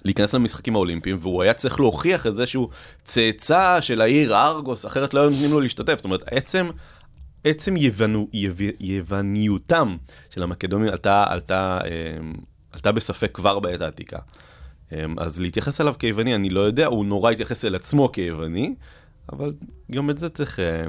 להיכנס 0.05 0.35
למשחקים 0.35 0.75
האולימפיים, 0.75 1.19
והוא 1.21 1.43
היה 1.43 1.55
צריך 1.55 1.81
להוכיח 1.81 2.27
את 2.27 2.37
זה 2.37 2.47
שהוא 2.47 2.69
צאצא 3.05 3.81
של 3.81 4.01
העיר 4.01 4.37
ארגוס, 4.37 4.87
אחרת 4.87 5.15
לא 5.15 5.21
היו 5.21 5.31
נותנים 5.31 5.51
לו 5.51 5.61
להשתתף. 5.61 5.97
זאת 5.97 6.05
אומרת, 6.05 6.25
עצם, 6.27 6.71
עצם 7.45 7.76
יוונו, 7.76 8.28
יו, 8.33 8.52
יווניותם 8.81 9.97
של 10.31 10.43
המקדונים 10.43 10.88
עלתה, 10.88 11.25
עלתה, 11.28 11.78
אה, 11.85 11.90
עלתה 12.73 12.93
בספק 12.93 13.31
כבר 13.35 13.59
בעת 13.59 13.81
העתיקה. 13.81 14.19
אה, 14.93 15.05
אז 15.19 15.40
להתייחס 15.40 15.81
אליו 15.81 15.95
כיווני, 15.99 16.35
אני 16.35 16.50
לא 16.50 16.61
יודע, 16.61 16.87
הוא 16.87 17.05
נורא 17.07 17.31
התייחס 17.31 17.64
אל 17.64 17.75
עצמו 17.75 18.12
כיווני, 18.12 18.75
אבל 19.33 19.52
גם 19.93 20.11
את 20.11 20.19
זה 20.19 20.28
צריך... 20.28 20.61
אה, 20.61 20.87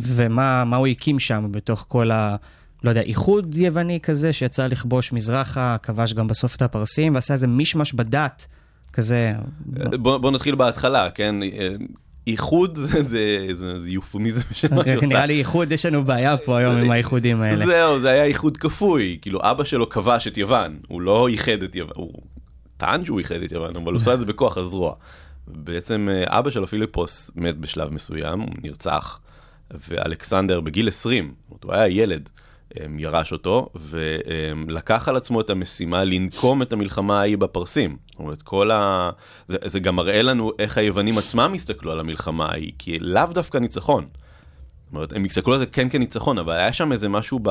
ומה 0.00 0.64
מה 0.64 0.76
הוא 0.76 0.86
הקים 0.86 1.18
שם 1.18 1.48
בתוך 1.50 1.84
כל 1.88 2.10
ה... 2.10 2.36
לא 2.84 2.90
יודע, 2.90 3.00
איחוד 3.00 3.54
יווני 3.54 4.00
כזה 4.00 4.32
שיצא 4.32 4.66
לכבוש 4.66 5.12
מזרחה, 5.12 5.76
כבש 5.82 6.12
גם 6.14 6.28
בסוף 6.28 6.56
את 6.56 6.62
הפרסים, 6.62 7.14
ועשה 7.14 7.34
איזה 7.34 7.46
מישמש 7.46 7.92
בדת 7.92 8.46
כזה. 8.92 9.30
בוא, 10.00 10.18
בוא 10.18 10.30
נתחיל 10.30 10.54
בהתחלה, 10.54 11.10
כן? 11.10 11.34
איחוד 12.28 12.78
זה, 12.82 13.02
זה, 13.02 13.46
זה, 13.52 13.78
זה 13.78 13.90
יופומיזם 13.90 14.40
של 14.52 14.74
מה 14.74 14.84
שעושה. 14.84 15.06
נראה 15.06 15.26
לי 15.26 15.38
איחוד, 15.38 15.72
יש 15.72 15.86
לנו 15.86 16.04
בעיה 16.04 16.36
פה 16.36 16.58
היום 16.58 16.76
עם 16.76 16.90
האיחודים 16.90 17.40
האלה. 17.42 17.66
זהו, 17.66 18.00
זה 18.00 18.10
היה 18.10 18.24
איחוד 18.24 18.56
כפוי. 18.56 19.18
כאילו, 19.22 19.40
אבא 19.42 19.64
שלו 19.64 19.88
כבש 19.88 20.26
את 20.26 20.38
יוון, 20.38 20.76
הוא 20.88 21.02
לא 21.02 21.28
איחד 21.28 21.62
את 21.64 21.76
יוון, 21.76 21.92
הוא 21.96 22.12
טען 22.76 23.04
שהוא 23.04 23.18
איחד 23.18 23.42
את 23.42 23.52
יוון, 23.52 23.76
אבל 23.76 23.92
הוא 23.92 23.96
עשה 23.96 24.14
את 24.14 24.20
זה 24.20 24.26
בכוח 24.26 24.58
הזרוע. 24.58 24.94
בעצם 25.46 26.08
אה, 26.10 26.38
אבא 26.38 26.50
שלו, 26.50 26.66
פיליפוס, 26.66 27.30
מת 27.36 27.56
בשלב 27.58 27.92
מסוים, 27.92 28.40
הוא 28.40 28.50
נרצח, 28.62 29.20
ואלכסנדר 29.88 30.60
בגיל 30.60 30.88
20, 30.88 31.34
הוא 31.48 31.74
היה 31.74 31.88
ילד, 31.88 32.28
ירש 32.98 33.32
אותו, 33.32 33.68
ולקח 33.74 35.08
על 35.08 35.16
עצמו 35.16 35.40
את 35.40 35.50
המשימה 35.50 36.04
לנקום 36.04 36.62
את 36.62 36.72
המלחמה 36.72 37.20
ההיא 37.20 37.38
בפרסים. 37.38 37.96
זאת 38.10 38.18
אומרת, 38.18 38.42
כל 38.42 38.70
ה... 38.70 39.10
זה, 39.48 39.56
זה 39.64 39.80
גם 39.80 39.96
מראה 39.96 40.22
לנו 40.22 40.52
איך 40.58 40.78
היוונים 40.78 41.18
עצמם 41.18 41.52
הסתכלו 41.54 41.92
על 41.92 42.00
המלחמה 42.00 42.46
ההיא, 42.46 42.72
כי 42.78 42.98
לאו 42.98 43.26
דווקא 43.32 43.58
ניצחון. 43.58 44.06
זאת 44.86 44.94
אומרת, 44.94 45.12
הם 45.12 45.24
הסתכלו 45.24 45.52
על 45.52 45.58
זה 45.58 45.66
כן 45.66 45.88
כניצחון, 45.88 46.38
אבל 46.38 46.52
היה 46.52 46.72
שם 46.72 46.92
איזה 46.92 47.08
משהו 47.08 47.38
ב... 47.42 47.48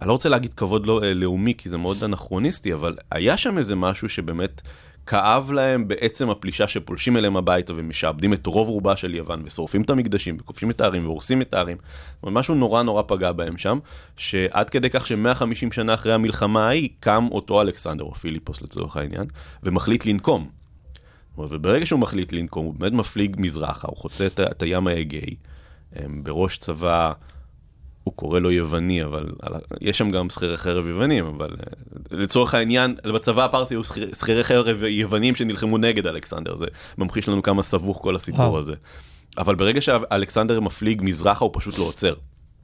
אני 0.00 0.08
לא 0.08 0.12
רוצה 0.12 0.28
להגיד 0.28 0.54
כבוד 0.54 0.86
לא, 0.86 1.00
לאומי, 1.14 1.54
כי 1.54 1.68
זה 1.68 1.76
מאוד 1.76 2.04
אנכרוניסטי, 2.04 2.72
אבל 2.72 2.96
היה 3.10 3.36
שם 3.36 3.58
איזה 3.58 3.76
משהו 3.76 4.08
שבאמת 4.08 4.62
כאב 5.08 5.52
להם 5.52 5.88
בעצם 5.88 6.30
הפלישה 6.30 6.68
שפולשים 6.68 7.16
אליהם 7.16 7.36
הביתה 7.36 7.72
ומשעבדים 7.76 8.32
את 8.32 8.46
רוב 8.46 8.68
רובה 8.68 8.96
של 8.96 9.14
יוון 9.14 9.42
ושורפים 9.44 9.82
את 9.82 9.90
המקדשים 9.90 10.36
וכובשים 10.40 10.70
את 10.70 10.80
הערים 10.80 11.04
והורסים 11.04 11.42
את 11.42 11.54
הערים. 11.54 11.76
משהו 12.22 12.54
נורא 12.54 12.82
נורא 12.82 13.02
פגע 13.06 13.32
בהם 13.32 13.58
שם, 13.58 13.78
שעד 14.16 14.70
כדי 14.70 14.90
כך 14.90 15.06
ש-150 15.06 15.74
שנה 15.74 15.94
אחרי 15.94 16.12
המלחמה 16.12 16.66
ההיא 16.68 16.88
קם 17.00 17.28
אותו 17.30 17.60
אלכסנדר, 17.60 18.04
או 18.04 18.14
פיליפוס 18.14 18.62
לצורך 18.62 18.96
העניין, 18.96 19.26
ומחליט 19.62 20.06
לנקום. 20.06 20.48
וברגע 21.38 21.86
שהוא 21.86 22.00
מחליט 22.00 22.32
לנקום, 22.32 22.66
הוא 22.66 22.74
באמת 22.74 22.92
מפליג 22.92 23.36
מזרחה, 23.38 23.88
הוא 23.88 23.96
חוצה 23.96 24.26
את 24.26 24.62
הים 24.62 24.86
האגאי, 24.86 25.34
בראש 26.22 26.58
צבא 26.58 27.12
הוא 28.08 28.16
קורא 28.16 28.38
לו 28.38 28.50
יווני, 28.50 29.04
אבל 29.04 29.26
יש 29.80 29.98
שם 29.98 30.10
גם 30.10 30.30
שכירי 30.30 30.56
חרב 30.56 30.86
יוונים, 30.86 31.26
אבל 31.26 31.48
אה, 31.50 31.72
לצורך 32.10 32.54
העניין, 32.54 32.96
בצבא 33.14 33.44
הפרסי 33.44 33.74
היו 33.74 33.84
שכירי 34.14 34.44
חרב 34.44 34.82
יוונים 34.82 35.34
שנלחמו 35.34 35.78
נגד 35.78 36.06
אלכסנדר, 36.06 36.56
זה 36.56 36.66
ממחיש 36.98 37.28
לנו 37.28 37.42
כמה 37.42 37.62
סבוך 37.62 37.98
כל 38.02 38.16
הסיפור 38.16 38.58
הזה. 38.58 38.74
אבל 39.38 39.54
ברגע 39.54 39.80
שאלכסנדר 39.80 40.60
מפליג 40.60 41.00
מזרחה, 41.04 41.44
הוא 41.44 41.50
פשוט 41.54 41.78
לא 41.78 41.84
עוצר. 41.84 42.14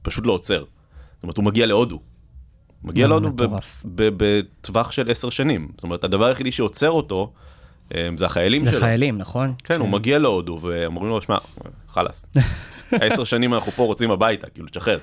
פשוט 0.01 0.25
לא 0.25 0.31
עוצר. 0.33 0.59
זאת 0.59 1.23
אומרת, 1.23 1.37
הוא 1.37 1.45
מגיע 1.45 1.65
להודו. 1.65 1.99
מגיע 2.83 3.07
להודו 3.07 3.31
בטווח 3.85 4.91
של 4.91 5.11
עשר 5.11 5.29
שנים. 5.29 5.67
זאת 5.75 5.83
אומרת, 5.83 6.03
הדבר 6.03 6.25
היחידי 6.25 6.51
שעוצר 6.51 6.89
אותו, 6.89 7.33
אה, 7.95 8.09
זה 8.17 8.25
החיילים 8.25 8.65
שלו. 8.65 8.73
זה 8.73 8.79
חיילים, 8.79 9.17
נכון? 9.17 9.53
כן, 9.63 9.79
הוא 9.79 9.89
מגיע 9.89 10.19
להודו, 10.19 10.59
ואומרים 10.61 11.09
לו, 11.09 11.21
שמע, 11.21 11.37
חלאס. 11.89 12.25
עשר 12.91 13.23
שנים 13.23 13.53
אנחנו 13.53 13.71
פה 13.71 13.83
רוצים 13.83 14.11
הביתה, 14.11 14.47
כאילו, 14.49 14.67
תשחרר. 14.67 14.99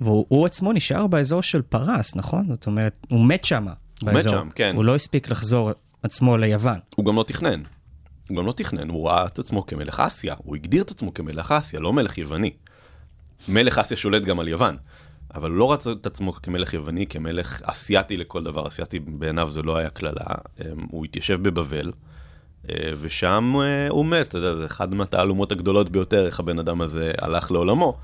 והוא 0.00 0.46
עצמו 0.46 0.72
נשאר 0.72 1.06
באזור 1.06 1.42
של 1.42 1.62
פרס, 1.62 2.16
נכון? 2.16 2.46
זאת 2.48 2.66
אומרת, 2.66 2.98
הוא 3.08 3.26
מת 3.26 3.44
שם. 3.44 3.66
הוא 4.02 4.12
מת 4.12 4.22
שם, 4.22 4.48
כן. 4.54 4.72
הוא 4.76 4.84
לא 4.84 4.94
הספיק 4.94 5.30
לחזור 5.30 5.70
עצמו 6.02 6.36
ליוון. 6.36 6.78
הוא 6.96 7.06
גם 7.06 7.16
לא 7.16 7.22
תכנן. 7.22 7.62
הוא 8.28 8.36
גם 8.36 8.46
לא 8.46 8.52
תכנן, 8.52 8.88
הוא 8.88 9.08
ראה 9.08 9.26
את 9.26 9.38
עצמו 9.38 9.66
כמלך 9.66 10.00
אסיה, 10.00 10.34
הוא 10.38 10.56
הגדיר 10.56 10.82
את 10.82 10.90
עצמו 10.90 11.14
כמלך 11.14 11.52
אסיה, 11.52 11.80
לא 11.80 11.92
מלך 11.92 12.18
יווני. 12.18 12.52
מלך 13.48 13.78
אסיה 13.78 13.96
שולט 13.96 14.22
גם 14.22 14.40
על 14.40 14.48
יוון, 14.48 14.76
אבל 15.34 15.50
הוא 15.50 15.58
לא 15.58 15.72
רצה 15.72 15.92
את 15.92 16.06
עצמו 16.06 16.32
כמלך 16.32 16.74
יווני, 16.74 17.06
כמלך 17.06 17.62
אסייתי 17.64 18.16
לכל 18.16 18.44
דבר, 18.44 18.68
אסייתי 18.68 18.98
בעיניו 18.98 19.50
זה 19.50 19.62
לא 19.62 19.76
היה 19.76 19.90
קללה. 19.90 20.24
אמ, 20.60 20.86
הוא 20.90 21.04
התיישב 21.04 21.42
בבבל, 21.42 21.92
אה, 22.70 22.92
ושם 23.00 23.54
אה, 23.60 23.88
הוא 23.88 24.06
מת, 24.06 24.28
אתה 24.28 24.38
יודע, 24.38 24.56
זה 24.56 24.66
אחד 24.66 24.94
מהתעלומות 24.94 25.52
הגדולות 25.52 25.90
ביותר, 25.90 26.26
איך 26.26 26.40
הבן 26.40 26.58
אדם 26.58 26.80
הזה 26.80 27.12
הלך 27.22 27.50
לעולמו. 27.50 27.96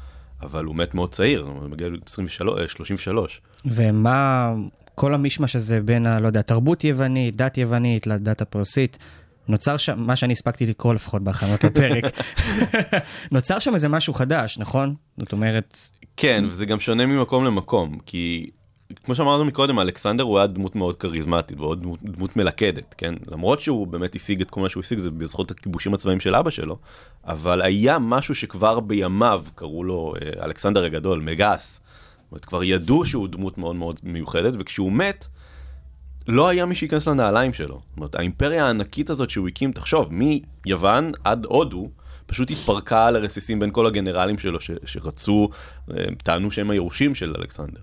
אבל 0.42 0.64
הוא 0.64 0.76
מת 0.76 0.94
מאוד 0.94 1.10
צעיר, 1.10 1.40
הוא 1.40 1.70
מגיע 1.70 1.88
ל-33. 1.88 2.68
33. 2.68 3.40
ומה 3.64 4.52
כל 4.94 5.14
המישמש 5.14 5.56
הזה 5.56 5.80
בין, 5.80 6.06
ה, 6.06 6.20
לא 6.20 6.26
יודע, 6.26 6.42
תרבות 6.42 6.84
יוונית, 6.84 7.36
דת 7.36 7.58
יוונית 7.58 8.06
לדת 8.06 8.40
הפרסית, 8.40 8.98
נוצר 9.48 9.76
שם, 9.76 9.94
מה 9.98 10.16
שאני 10.16 10.32
הספקתי 10.32 10.66
לקרוא 10.66 10.94
לפחות 10.94 11.22
בהכנות 11.22 11.64
לפרק, 11.64 12.04
נוצר 13.32 13.58
שם 13.58 13.74
איזה 13.74 13.88
משהו 13.88 14.14
חדש, 14.14 14.58
נכון? 14.58 14.94
זאת 15.18 15.32
אומרת... 15.32 15.78
כן, 16.16 16.44
וזה 16.48 16.66
גם 16.66 16.80
שונה 16.80 17.06
ממקום 17.06 17.44
למקום, 17.44 17.98
כי 18.06 18.50
כמו 19.04 19.14
שאמרנו 19.14 19.44
מקודם, 19.44 19.78
אלכסנדר 19.78 20.24
הוא 20.24 20.38
היה 20.38 20.46
דמות 20.46 20.76
מאוד 20.76 20.96
כריזמטית 20.96 21.60
ועוד 21.60 21.82
דמות, 21.82 21.98
דמות 22.02 22.36
מלכדת, 22.36 22.94
כן? 22.98 23.14
למרות 23.30 23.60
שהוא 23.60 23.86
באמת 23.86 24.14
השיג 24.14 24.40
את 24.40 24.50
כל 24.50 24.60
מה 24.60 24.68
שהוא 24.68 24.80
השיג, 24.80 24.98
זה 24.98 25.10
בזכות 25.10 25.50
הכיבושים 25.50 25.94
הצבאיים 25.94 26.20
של 26.20 26.34
אבא 26.34 26.50
שלו, 26.50 26.78
אבל 27.24 27.62
היה 27.62 27.98
משהו 27.98 28.34
שכבר 28.34 28.80
בימיו 28.80 29.44
קראו 29.54 29.84
לו 29.84 30.14
אה, 30.22 30.44
אלכסנדר 30.44 30.84
הגדול, 30.84 31.20
מגס. 31.20 31.80
זאת 32.22 32.32
אומרת, 32.32 32.44
כבר 32.44 32.64
ידעו 32.64 33.04
שהוא 33.04 33.28
דמות 33.28 33.58
מאוד 33.58 33.76
מאוד 33.76 34.00
מיוחדת, 34.02 34.54
וכשהוא 34.58 34.92
מת, 34.92 35.26
לא 36.28 36.48
היה 36.48 36.66
מי 36.66 36.74
שייכנס 36.74 37.08
לנעליים 37.08 37.52
שלו. 37.52 37.80
זאת 37.88 37.96
אומרת, 37.96 38.14
האימפריה 38.14 38.66
הענקית 38.66 39.10
הזאת 39.10 39.30
שהוא 39.30 39.48
הקים, 39.48 39.72
תחשוב, 39.72 40.08
מיוון 40.12 41.12
עד 41.24 41.44
הודו, 41.44 41.88
פשוט 42.26 42.50
התפרקה 42.50 43.06
על 43.06 43.16
הרסיסים 43.16 43.58
בין 43.58 43.70
כל 43.70 43.86
הגנרלים 43.86 44.38
שלו 44.38 44.60
ש, 44.60 44.70
שרצו, 44.84 45.48
אה, 45.90 46.04
טענו 46.22 46.50
שהם 46.50 46.70
היורשים 46.70 47.14
של 47.14 47.34
אלכסנדר. 47.38 47.80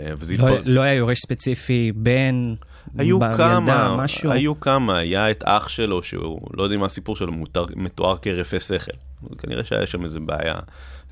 אה, 0.00 0.12
וזה 0.18 0.36
לא, 0.36 0.48
התפר... 0.48 0.62
לא 0.64 0.80
היה 0.80 0.94
יורש 0.94 1.18
ספציפי 1.18 1.92
בין... 1.94 2.56
היו 2.98 3.18
כמה, 3.36 3.96
משהו. 3.98 4.30
היו 4.30 4.60
כמה, 4.60 4.98
היה 4.98 5.30
את 5.30 5.42
אח 5.46 5.68
שלו, 5.68 6.02
שהוא, 6.02 6.40
לא 6.54 6.62
יודע 6.62 6.76
מה 6.76 6.86
הסיפור 6.86 7.16
שלו, 7.16 7.32
מותר, 7.32 7.66
מתואר 7.76 8.16
כרפה 8.16 8.60
שכל. 8.60 8.92
כנראה 9.38 9.64
שהיה 9.64 9.86
שם 9.86 10.04
איזה 10.04 10.20
בעיה, 10.20 10.54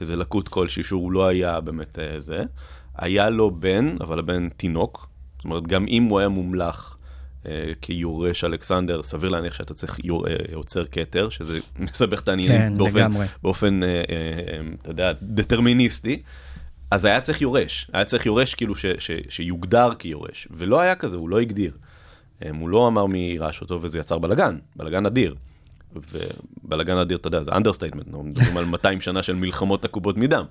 איזה 0.01 0.17
לקות 0.17 0.49
כלשהי, 0.49 0.83
שהוא 0.83 1.13
לא 1.13 1.27
היה 1.27 1.61
באמת 1.61 1.99
אה, 1.99 2.21
זה. 2.21 2.45
היה 2.99 3.31
לו 3.31 3.51
בן, 3.51 3.97
אבל 4.01 4.19
הבן 4.19 4.49
תינוק. 4.49 5.09
זאת 5.37 5.45
אומרת, 5.45 5.67
גם 5.67 5.87
אם 5.89 6.03
הוא 6.03 6.19
היה 6.19 6.29
מומלך 6.29 6.97
אה, 7.47 7.73
כיורש 7.81 8.45
אלכסנדר, 8.45 9.03
סביר 9.03 9.31
להניח 9.31 9.55
שאתה 9.55 9.75
צריך 9.75 9.99
יור, 10.05 10.29
אה, 10.29 10.35
יוצר 10.53 10.85
כתר, 10.93 11.29
שזה 11.29 11.59
מסבך 11.79 12.21
את 12.21 12.29
העניינים 12.29 12.59
כן, 12.59 12.79
באופן, 12.79 13.13
באופן 13.43 13.83
אה, 13.83 13.89
אה, 13.89 14.03
אה, 14.09 14.61
אתה 14.83 14.91
יודע, 14.91 15.13
דטרמיניסטי. 15.23 16.23
אז 16.91 17.05
היה 17.05 17.21
צריך 17.21 17.43
יורש, 17.43 17.91
היה 17.93 18.05
צריך 18.05 18.27
יורש 18.27 18.55
כאילו 18.55 18.77
ש, 18.77 18.87
ש, 18.99 19.11
שיוגדר 19.29 19.95
כיורש, 19.99 20.49
ולא 20.51 20.81
היה 20.81 20.95
כזה, 20.95 21.17
הוא 21.17 21.29
לא 21.29 21.41
הגדיר. 21.41 21.73
הוא 22.61 22.69
לא 22.69 22.89
אמר 22.89 23.07
מי 23.07 23.19
יירש 23.19 23.61
אותו 23.61 23.83
וזה 23.83 23.99
יצר 23.99 24.19
בלאגן, 24.19 24.59
בלאגן 24.77 25.07
אדיר. 25.07 25.35
ובלאגן 25.95 26.99
אדיר, 26.99 27.17
אתה 27.17 27.27
יודע, 27.27 27.43
זה 27.43 27.53
understatement, 27.53 28.07
אנחנו 28.07 28.23
מדברים 28.23 28.57
על 28.57 28.65
200 28.65 29.01
שנה 29.01 29.23
של 29.23 29.35
מלחמות 29.35 29.85
עקובות 29.85 30.19
מדם. 30.19 30.45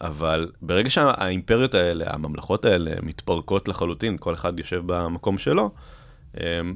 אבל 0.00 0.50
ברגע 0.62 0.90
שהאימפריות 0.90 1.74
האלה, 1.74 2.04
הממלכות 2.08 2.64
האלה, 2.64 2.90
מתפרקות 3.02 3.68
לחלוטין, 3.68 4.16
כל 4.20 4.34
אחד 4.34 4.58
יושב 4.58 4.82
במקום 4.86 5.38
שלו, 5.38 5.70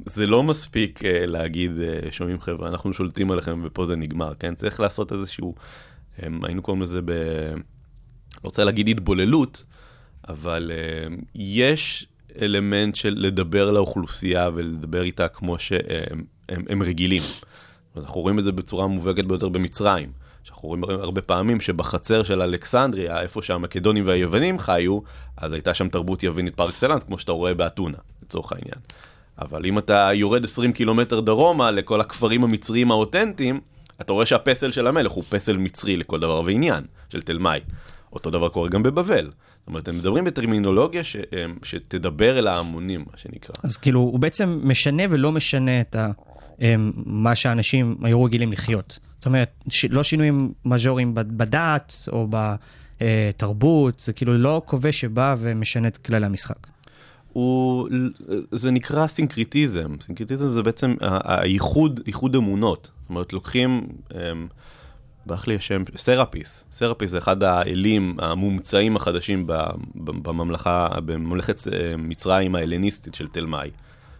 זה 0.05 0.27
לא 0.27 0.43
מספיק 0.43 1.05
אה, 1.05 1.25
להגיד, 1.25 1.71
אה, 1.79 2.11
שומעים 2.11 2.41
חבר'ה, 2.41 2.69
אנחנו 2.69 2.93
שולטים 2.93 3.31
עליכם 3.31 3.61
ופה 3.63 3.85
זה 3.85 3.95
נגמר, 3.95 4.33
כן? 4.39 4.55
צריך 4.55 4.79
לעשות 4.79 5.11
איזשהו, 5.13 5.55
היינו 6.17 6.61
קוראים 6.61 6.81
לזה 6.81 6.99
ב... 7.05 7.11
לא 8.43 8.47
רוצה 8.47 8.63
להגיד 8.63 8.89
התבוללות, 8.89 9.65
אבל 10.29 10.71
אה, 10.71 11.13
יש 11.35 12.07
אלמנט 12.41 12.95
של 12.95 13.15
לדבר 13.17 13.71
לאוכלוסייה 13.71 14.49
ולדבר 14.53 15.01
איתה 15.01 15.27
כמו 15.27 15.59
שהם 15.59 16.23
הם, 16.49 16.65
הם 16.69 16.83
רגילים. 16.83 17.23
אנחנו 17.97 18.21
רואים 18.21 18.39
את 18.39 18.43
זה 18.43 18.51
בצורה 18.51 18.87
מובהקת 18.87 19.25
ביותר 19.25 19.49
במצרים. 19.49 20.11
שאנחנו 20.43 20.69
רואים 20.69 20.83
הרבה 20.83 21.21
פעמים 21.21 21.61
שבחצר 21.61 22.23
של 22.23 22.41
אלכסנדריה, 22.41 23.21
איפה 23.21 23.41
שהמקדונים 23.41 24.03
והיוונים 24.07 24.59
חיו, 24.59 24.99
אז 25.37 25.53
הייתה 25.53 25.73
שם 25.73 25.89
תרבות 25.89 26.23
יוונית 26.23 26.55
פר 26.55 26.69
אקסלנס, 26.69 27.03
כמו 27.03 27.19
שאתה 27.19 27.31
רואה 27.31 27.53
באתונה, 27.53 27.97
לצורך 28.23 28.51
העניין. 28.51 28.79
אבל 29.41 29.65
אם 29.65 29.77
אתה 29.77 30.09
יורד 30.13 30.43
20 30.43 30.73
קילומטר 30.73 31.19
דרומה 31.19 31.71
לכל 31.71 32.01
הכפרים 32.01 32.43
המצריים 32.43 32.91
האותנטיים, 32.91 33.59
אתה 34.01 34.13
רואה 34.13 34.25
שהפסל 34.25 34.71
של 34.71 34.87
המלך 34.87 35.11
הוא 35.11 35.23
פסל 35.29 35.57
מצרי 35.57 35.97
לכל 35.97 36.19
דבר 36.19 36.41
ועניין, 36.45 36.83
של 37.09 37.21
תל 37.21 37.37
מאי. 37.37 37.59
אותו 38.13 38.29
דבר 38.29 38.49
קורה 38.49 38.69
גם 38.69 38.83
בבבל. 38.83 39.25
זאת 39.25 39.67
אומרת, 39.67 39.87
הם 39.87 39.97
מדברים 39.97 40.23
בטרמינולוגיה 40.25 41.03
ש, 41.03 41.15
שתדבר 41.63 42.39
אל 42.39 42.47
ההמונים, 42.47 43.05
מה 43.11 43.17
שנקרא. 43.17 43.55
אז 43.63 43.77
כאילו, 43.77 43.99
הוא 43.99 44.19
בעצם 44.19 44.59
משנה 44.63 45.03
ולא 45.09 45.31
משנה 45.31 45.81
את 45.81 45.95
ה, 45.95 46.11
מה 47.05 47.35
שאנשים 47.35 47.97
היו 48.01 48.23
רגילים 48.23 48.51
לחיות. 48.51 48.99
זאת 49.17 49.25
אומרת, 49.25 49.51
ש, 49.69 49.85
לא 49.85 50.03
שינויים 50.03 50.53
מז'וריים 50.65 51.15
בדת 51.15 51.93
או 52.11 52.27
בתרבות, 52.29 53.99
זה 53.99 54.13
כאילו 54.13 54.37
לא 54.37 54.61
כובש 54.65 55.01
שבא 55.01 55.35
ומשנה 55.39 55.87
את 55.87 55.97
כללי 55.97 56.25
המשחק. 56.25 56.67
הוא, 57.33 57.89
זה 58.51 58.71
נקרא 58.71 59.07
סינקריטיזם, 59.07 59.95
סינקריטיזם 60.01 60.51
זה 60.51 60.61
בעצם 60.61 60.95
האיחוד, 61.23 61.99
איחוד 62.07 62.35
אמונות. 62.35 62.91
זאת 63.01 63.09
אומרת, 63.09 63.33
לוקחים, 63.33 63.87
אמ, 64.15 64.47
ברח 65.29 65.47
לי 65.47 65.55
השם, 65.55 65.83
סרפיס, 65.97 66.65
סרפיס 66.71 67.11
זה 67.11 67.17
אחד 67.17 67.43
האלים 67.43 68.17
המומצאים 68.19 68.95
החדשים 68.95 69.47
בממלכה, 69.95 70.87
בממלכת 71.05 71.67
אה, 71.73 71.97
מצרים 71.97 72.55
ההלניסטית 72.55 73.15
של 73.15 73.27
תל 73.27 73.45
מאי, 73.45 73.69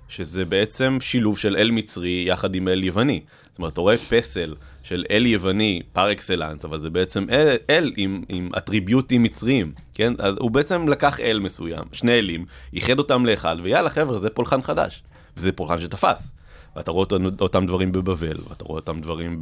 שזה 0.08 0.46
בעצם 0.46 0.98
שילוב 1.02 1.38
של 1.38 1.56
אל 1.56 1.72
מצרי 1.72 2.24
יחד 2.28 2.56
עם 2.56 2.68
אל 2.68 2.84
יווני. 2.84 3.22
זאת 3.50 3.58
אומרת, 3.58 3.74
אתה 3.74 3.82
רואה 3.82 3.98
פסל 3.98 4.56
של 4.84 5.06
אל 5.12 5.26
יווני 5.26 5.82
פר 5.94 6.12
אקסלנס, 6.12 6.66
אבל 6.66 6.80
זה 6.80 6.90
בעצם 6.90 7.26
אל, 7.30 7.58
אל 7.70 7.94
עם, 7.98 8.24
עם 8.30 8.50
אטריביוטים 8.58 9.24
מצריים, 9.24 9.72
כן? 9.94 10.14
אז 10.20 10.36
הוא 10.40 10.52
בעצם 10.52 10.88
לקח 10.88 11.20
אל 11.20 11.40
מסוים, 11.40 11.84
שני 11.92 12.20
אלים, 12.20 12.46
איחד 12.74 13.00
אותם 13.00 13.26
לאחד, 13.26 13.56
ויאללה 13.64 13.90
חבר'ה, 13.90 14.18
זה 14.18 14.30
פולחן 14.30 14.62
חדש. 14.62 15.04
וזה 15.38 15.52
פולחן 15.52 15.80
שתפס. 15.80 16.32
ואתה 16.76 16.92
רואה 16.92 17.08
אותם, 17.42 17.66
דברים 17.66 17.92
בבבל, 17.92 18.38
ואתה 18.50 18.64
רואה 18.64 18.80
אותם 18.80 19.02
דברים 19.02 19.40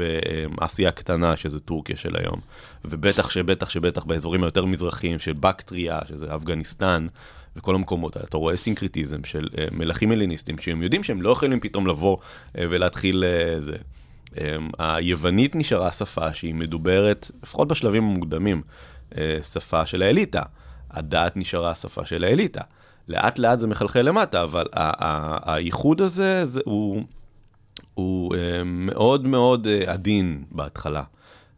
באסיה 0.55 0.89
הקטנה, 0.89 1.37
שזה 1.37 1.59
טורקיה 1.59 1.97
של 1.97 2.15
היום, 2.15 2.39
ובטח 2.85 3.29
שבטח 3.29 3.69
שבטח 3.69 4.03
באזורים 4.03 4.43
היותר 4.43 4.65
מזרחיים 4.65 5.19
של 5.19 5.33
בקטריה, 5.33 5.99
שזה 6.07 6.35
אפגניסטן, 6.35 7.07
וכל 7.55 7.75
המקומות 7.75 8.15
האלה. 8.15 8.27
אתה 8.29 8.37
רואה 8.37 8.57
סינקריטיזם 8.57 9.23
של 9.23 9.47
uh, 9.51 9.57
מלכים 9.71 10.11
הלניסטים, 10.11 10.57
שהם 10.57 10.83
יודעים 10.83 11.03
שהם 11.03 11.21
לא 11.21 11.29
יכולים 11.29 11.59
פתאום 11.59 11.87
לבוא 11.87 12.17
uh, 12.17 12.51
ולהתחיל 12.55 13.23
uh, 13.23 13.59
זה. 13.59 13.75
Um, 14.35 14.39
היוונית 14.79 15.55
נשארה 15.55 15.91
שפה 15.91 16.33
שהיא 16.33 16.55
מדוברת, 16.55 17.31
לפחות 17.43 17.67
בשלבים 17.67 18.03
המוקדמים, 18.03 18.61
שפה 19.53 19.85
של 19.85 20.01
האליטה. 20.01 20.41
הדת 20.91 21.37
נשארה 21.37 21.75
שפה 21.75 22.05
של 22.05 22.23
האליטה. 22.23 22.61
לאט 23.07 23.39
לאט 23.39 23.59
זה 23.59 23.67
מחלחל 23.67 24.01
למטה, 24.01 24.43
אבל 24.43 24.65
הייחוד 25.43 26.01
הזה 26.01 26.45
זה, 26.45 26.61
הוא, 26.65 27.03
הוא 27.97 28.35
uh, 28.35 28.37
מאוד 28.63 29.27
מאוד 29.27 29.67
uh, 29.67 29.89
עדין 29.89 30.43
בהתחלה. 30.51 31.03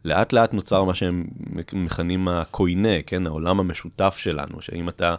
לאט 0.04 0.32
לאט 0.32 0.54
נוצר 0.54 0.84
מה 0.84 0.94
שהם 0.94 1.26
מכנים 1.72 2.28
הקוינה, 2.28 3.02
כן, 3.06 3.26
העולם 3.26 3.60
המשותף 3.60 4.16
שלנו, 4.18 4.62
שאם 4.62 4.88
אתה 4.88 5.14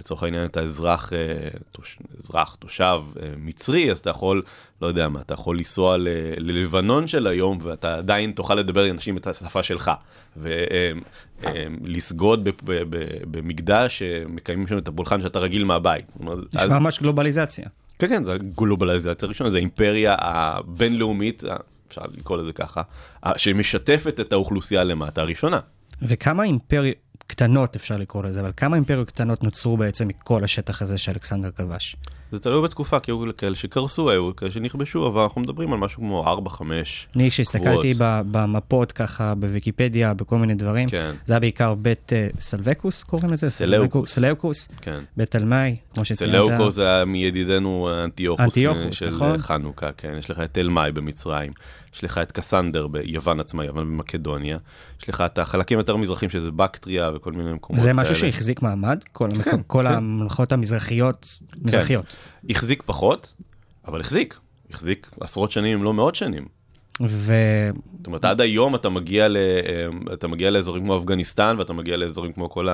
לצורך 0.00 0.22
העניין 0.22 0.44
אתה 0.44 0.60
אזרח, 0.60 1.12
אה, 1.12 1.48
תוש, 1.70 1.98
אזרח, 2.18 2.54
תושב 2.58 3.00
אה, 3.22 3.28
מצרי, 3.36 3.90
אז 3.90 3.98
אתה 3.98 4.10
יכול, 4.10 4.42
לא 4.82 4.86
יודע 4.86 5.08
מה, 5.08 5.20
אתה 5.20 5.34
יכול 5.34 5.58
לנסוע 5.58 5.96
ל, 5.96 6.08
ללבנון 6.36 7.06
של 7.06 7.26
היום, 7.26 7.58
ואתה 7.62 7.94
עדיין 7.96 8.32
תוכל 8.32 8.54
לדבר 8.54 8.84
עם 8.84 8.94
אנשים 8.94 9.16
את 9.16 9.26
השפה 9.26 9.62
שלך, 9.62 9.90
ולסגוד 11.86 12.48
אה, 12.48 12.52
במקדש 13.30 13.98
שמקיימים 13.98 14.66
שם 14.66 14.78
את 14.78 14.88
הפולחן 14.88 15.20
שאתה 15.20 15.38
רגיל 15.38 15.64
מהבית. 15.64 16.04
נשמע 16.20 16.62
אז... 16.62 16.70
ממש 16.70 17.00
גלובליזציה. 17.00 17.66
כן, 18.00 18.08
כן, 18.08 18.24
זה 18.24 18.36
גלובליזציה 18.56 19.28
ראשונה, 19.28 19.50
זה 19.50 19.56
האימפריה 19.56 20.16
הבינלאומית, 20.18 21.42
אפשר 21.88 22.02
לקרוא 22.12 22.38
לזה 22.38 22.52
ככה, 22.52 22.82
שמשתפת 23.36 24.20
את 24.20 24.32
האוכלוסייה 24.32 24.84
למטה 24.84 25.20
הראשונה. 25.20 25.60
וכמה 26.02 26.42
אימפריה... 26.42 26.92
קטנות, 27.26 27.76
אפשר 27.76 27.96
לקרוא 27.96 28.24
לזה, 28.24 28.40
אבל 28.40 28.52
כמה 28.56 28.76
אימפריות 28.76 29.10
קטנות 29.10 29.42
נוצרו 29.42 29.76
בעצם 29.76 30.08
מכל 30.08 30.44
השטח 30.44 30.82
הזה 30.82 30.98
שאלכסנדר 30.98 31.50
כבש? 31.50 31.96
זה 32.32 32.38
תלוי 32.38 32.62
בתקופה, 32.62 33.00
כי 33.00 33.10
היו 33.10 33.24
כאלה 33.36 33.56
שקרסו, 33.56 34.10
היו 34.10 34.36
כאלה 34.36 34.50
שנכבשו, 34.50 35.06
אבל 35.06 35.22
אנחנו 35.22 35.40
מדברים 35.40 35.72
על 35.72 35.78
משהו 35.78 35.98
כמו 35.98 36.24
4-5 36.48 36.62
אני, 37.16 37.30
כשהסתכלתי 37.30 37.92
במפות 38.30 38.92
ככה, 38.92 39.34
בוויקיפדיה, 39.34 40.14
בכל 40.14 40.36
מיני 40.38 40.54
דברים, 40.54 40.88
כן. 40.88 41.12
זה 41.26 41.32
היה 41.32 41.40
בעיקר 41.40 41.74
בית 41.74 42.12
אה, 42.12 42.40
סלבקוס, 42.40 43.02
קוראים 43.02 43.32
לזה? 43.32 43.50
סלאוקוס. 43.50 44.14
סלאוקוס, 44.14 44.68
כן. 44.80 45.00
בית 45.16 45.30
תלמי, 45.30 45.76
כמו 45.94 46.04
שציינת. 46.04 46.32
סלאוקוס 46.32 46.74
זה 46.74 46.86
היה 46.86 47.04
מידידנו 47.04 47.88
אנטיוכוס, 48.04 48.44
אנטיוכוס 48.44 48.98
של 48.98 49.10
נכון? 49.10 49.38
חנוכה, 49.38 49.92
כן, 49.92 50.14
יש 50.18 50.30
לך 50.30 50.40
את 50.40 50.54
תלמי 50.54 50.92
במצרים. 50.94 51.52
יש 51.94 52.04
לך 52.04 52.18
את 52.18 52.32
קסנדר 52.32 52.86
ביוון 52.86 53.40
עצמה, 53.40 53.64
יוון 53.64 53.86
במקדוניה, 53.86 54.58
יש 55.02 55.08
לך 55.08 55.20
את 55.26 55.38
החלקים 55.38 55.78
יותר 55.78 55.96
מזרחים 55.96 56.30
שזה 56.30 56.50
בקטריה 56.50 57.10
וכל 57.14 57.32
מיני 57.32 57.52
מקומות 57.52 57.82
כאלה. 57.82 57.94
זה 57.94 58.00
משהו 58.00 58.14
שהחזיק 58.14 58.62
מעמד? 58.62 58.98
כל, 59.12 59.28
כן, 59.30 59.36
המקום, 59.36 59.62
כל 59.66 59.82
כן. 59.88 59.94
המלכות 59.94 60.52
המזרחיות, 60.52 61.38
כן. 61.52 61.58
מזרחיות. 61.62 62.16
החזיק 62.50 62.82
פחות, 62.86 63.34
אבל 63.88 64.00
החזיק. 64.00 64.38
החזיק 64.72 65.10
עשרות 65.20 65.50
שנים, 65.50 65.78
אם 65.78 65.84
לא 65.84 65.94
מאות 65.94 66.14
שנים. 66.14 66.46
ו... 67.08 67.34
זאת 67.98 68.06
אומרת, 68.06 68.24
עד 68.24 68.40
היום 68.40 68.74
אתה 68.74 68.88
מגיע, 68.88 69.28
ל... 69.28 69.36
אתה 70.12 70.28
מגיע 70.28 70.50
לאזורים 70.50 70.84
כמו 70.84 70.98
אפגניסטן, 70.98 71.56
ואתה 71.58 71.72
מגיע 71.72 71.96
לאזורים 71.96 72.32
כמו 72.32 72.50
כל 72.50 72.68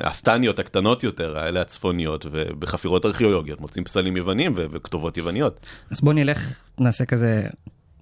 הסטניות 0.00 0.58
הקטנות 0.58 1.04
יותר, 1.04 1.38
האלה 1.38 1.60
הצפוניות, 1.60 2.26
ובחפירות 2.32 3.06
ארכיאולוגיות 3.06 3.60
מוצאים 3.60 3.84
פסלים 3.84 4.16
יוונים 4.16 4.52
ו... 4.56 4.66
וכתובות 4.70 5.16
יווניות. 5.16 5.66
אז 5.90 6.00
בוא 6.00 6.12
נלך, 6.12 6.60
נעשה 6.78 7.04
כזה 7.04 7.42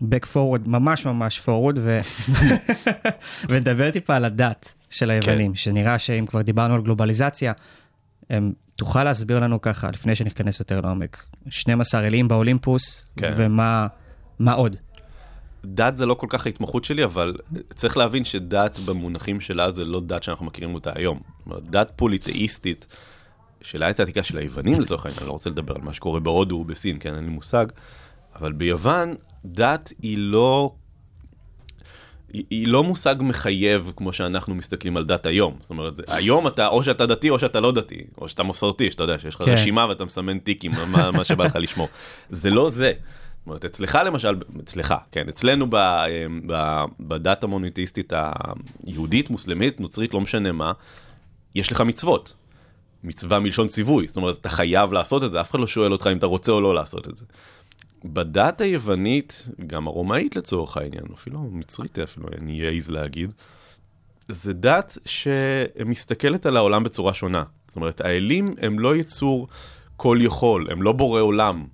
back 0.02 0.24
forward, 0.34 0.66
ממש 0.68 1.06
ממש 1.06 1.38
forward, 1.38 1.76
ו... 1.76 2.00
ונדבר 3.48 3.90
טיפה 3.90 4.16
על 4.16 4.24
הדת 4.24 4.74
של 4.90 5.10
היוונים, 5.10 5.50
כן. 5.50 5.56
שנראה 5.56 5.98
שאם 5.98 6.26
כבר 6.26 6.42
דיברנו 6.42 6.74
על 6.74 6.82
גלובליזציה, 6.82 7.52
הם, 8.30 8.52
תוכל 8.76 9.04
להסביר 9.04 9.40
לנו 9.40 9.60
ככה, 9.60 9.90
לפני 9.90 10.14
שניכנס 10.14 10.60
יותר 10.60 10.80
לעומק, 10.80 11.24
12 11.48 12.06
אלים 12.06 12.28
באולימפוס, 12.28 13.06
כן. 13.16 13.34
ומה 13.36 14.52
עוד? 14.54 14.76
דת 15.64 15.96
זה 15.96 16.06
לא 16.06 16.14
כל 16.14 16.26
כך 16.30 16.46
ההתמחות 16.46 16.84
שלי, 16.84 17.04
אבל 17.04 17.36
צריך 17.74 17.96
להבין 17.96 18.24
שדת 18.24 18.78
במונחים 18.78 19.40
שלה 19.40 19.70
זה 19.70 19.84
לא 19.84 20.00
דת 20.06 20.22
שאנחנו 20.22 20.46
מכירים 20.46 20.74
אותה 20.74 20.90
היום. 20.94 21.20
דת 21.62 21.92
פוליטאיסטית, 21.96 22.86
של 23.62 23.82
העת 23.82 24.00
העתיקה 24.00 24.22
של 24.22 24.38
היוונים 24.38 24.80
לצורך 24.80 25.06
העניין, 25.06 25.18
אני 25.18 25.26
לא 25.26 25.32
רוצה 25.32 25.50
לדבר 25.50 25.74
על 25.74 25.80
מה 25.82 25.92
שקורה 25.92 26.20
בהודו 26.20 26.54
ובסין, 26.54 26.96
כן, 27.00 27.14
אין 27.14 27.24
לי 27.24 27.30
מושג, 27.30 27.66
אבל 28.36 28.52
ביוון 28.52 29.14
דת 29.44 29.92
היא 30.02 30.18
לא... 30.18 30.74
היא, 32.32 32.44
היא 32.50 32.68
לא 32.68 32.84
מושג 32.84 33.14
מחייב 33.20 33.92
כמו 33.96 34.12
שאנחנו 34.12 34.54
מסתכלים 34.54 34.96
על 34.96 35.04
דת 35.04 35.26
היום. 35.26 35.56
זאת 35.60 35.70
אומרת, 35.70 35.96
זה, 35.96 36.02
היום 36.08 36.46
אתה, 36.46 36.66
או 36.66 36.82
שאתה 36.82 37.06
דתי 37.06 37.30
או 37.30 37.38
שאתה 37.38 37.60
לא 37.60 37.72
דתי, 37.72 38.04
או 38.18 38.28
שאתה 38.28 38.42
מסורתי, 38.42 38.90
שאתה 38.90 39.02
יודע 39.02 39.18
שיש 39.18 39.34
לך 39.34 39.42
כן. 39.42 39.50
רשימה 39.50 39.86
ואתה 39.88 40.04
מסמן 40.04 40.38
טיקים, 40.38 40.72
מה, 40.88 41.10
מה 41.10 41.24
שבא 41.24 41.44
לך 41.44 41.56
לשמור. 41.56 41.88
זה 42.30 42.50
לא 42.50 42.70
זה. 42.70 42.92
זאת 43.38 43.46
אומרת, 43.46 43.64
אצלך 43.64 43.98
למשל, 44.06 44.36
אצלך, 44.60 44.94
כן, 45.12 45.28
אצלנו 45.28 45.66
ב, 45.70 45.76
ב, 46.46 46.84
בדת 47.00 47.44
המוניטיסטית 47.44 48.12
היהודית, 48.86 49.30
מוסלמית, 49.30 49.80
נוצרית, 49.80 50.14
לא 50.14 50.20
משנה 50.20 50.52
מה, 50.52 50.72
יש 51.54 51.72
לך 51.72 51.80
מצוות. 51.80 52.34
מצווה 53.04 53.38
מלשון 53.38 53.68
ציווי, 53.68 54.06
זאת 54.06 54.16
אומרת, 54.16 54.36
אתה 54.36 54.48
חייב 54.48 54.92
לעשות 54.92 55.24
את 55.24 55.32
זה, 55.32 55.40
אף 55.40 55.50
אחד 55.50 55.60
לא 55.60 55.66
שואל 55.66 55.92
אותך 55.92 56.08
אם 56.12 56.16
אתה 56.16 56.26
רוצה 56.26 56.52
או 56.52 56.60
לא 56.60 56.74
לעשות 56.74 57.08
את 57.08 57.16
זה. 57.16 57.24
בדת 58.12 58.60
היוונית, 58.60 59.48
גם 59.66 59.86
הרומאית 59.86 60.36
לצורך 60.36 60.76
העניין, 60.76 61.04
אפילו 61.14 61.40
מצרית 61.52 61.98
אפילו, 61.98 62.28
אני 62.40 62.68
אעז 62.68 62.90
להגיד, 62.90 63.32
זה 64.28 64.52
דת 64.52 64.98
שמסתכלת 65.04 66.46
על 66.46 66.56
העולם 66.56 66.84
בצורה 66.84 67.14
שונה. 67.14 67.44
זאת 67.66 67.76
אומרת, 67.76 68.00
האלים 68.00 68.46
הם 68.62 68.78
לא 68.78 68.96
יצור 68.96 69.48
כל 69.96 70.18
יכול, 70.20 70.70
הם 70.70 70.82
לא 70.82 70.92
בורא 70.92 71.20
עולם, 71.20 71.66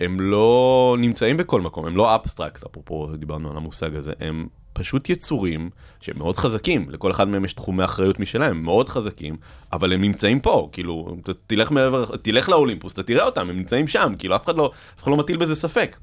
הם 0.00 0.20
לא 0.20 0.96
נמצאים 0.98 1.36
בכל 1.36 1.60
מקום, 1.60 1.86
הם 1.86 1.96
לא 1.96 2.14
אבסטרקט, 2.14 2.64
אפרופו 2.64 3.16
דיברנו 3.16 3.50
על 3.50 3.56
המושג 3.56 3.94
הזה, 3.94 4.12
הם 4.20 4.48
פשוט 4.78 5.10
יצורים 5.10 5.70
שהם 6.00 6.18
מאוד 6.18 6.36
חזקים, 6.36 6.90
לכל 6.90 7.10
אחד 7.10 7.28
מהם 7.28 7.44
יש 7.44 7.52
תחומי 7.52 7.84
אחריות 7.84 8.20
משלהם, 8.20 8.50
הם 8.50 8.62
מאוד 8.62 8.88
חזקים, 8.88 9.36
אבל 9.72 9.92
הם 9.92 10.00
נמצאים 10.00 10.40
פה, 10.40 10.68
כאילו, 10.72 11.16
תלך 11.46 11.70
מעבר, 11.70 12.16
תלך 12.16 12.48
לאולימפוס, 12.48 12.92
אתה 12.92 13.02
תראה 13.02 13.24
אותם, 13.24 13.50
הם 13.50 13.56
נמצאים 13.56 13.88
שם, 13.88 14.12
כאילו, 14.18 14.36
אף 14.36 14.44
אחד 14.44 14.56
לא, 14.56 14.70
אף 14.96 15.02
אחד 15.02 15.10
לא 15.10 15.16
מטיל 15.16 15.36
בזה 15.36 15.54
ספק. 15.54 15.96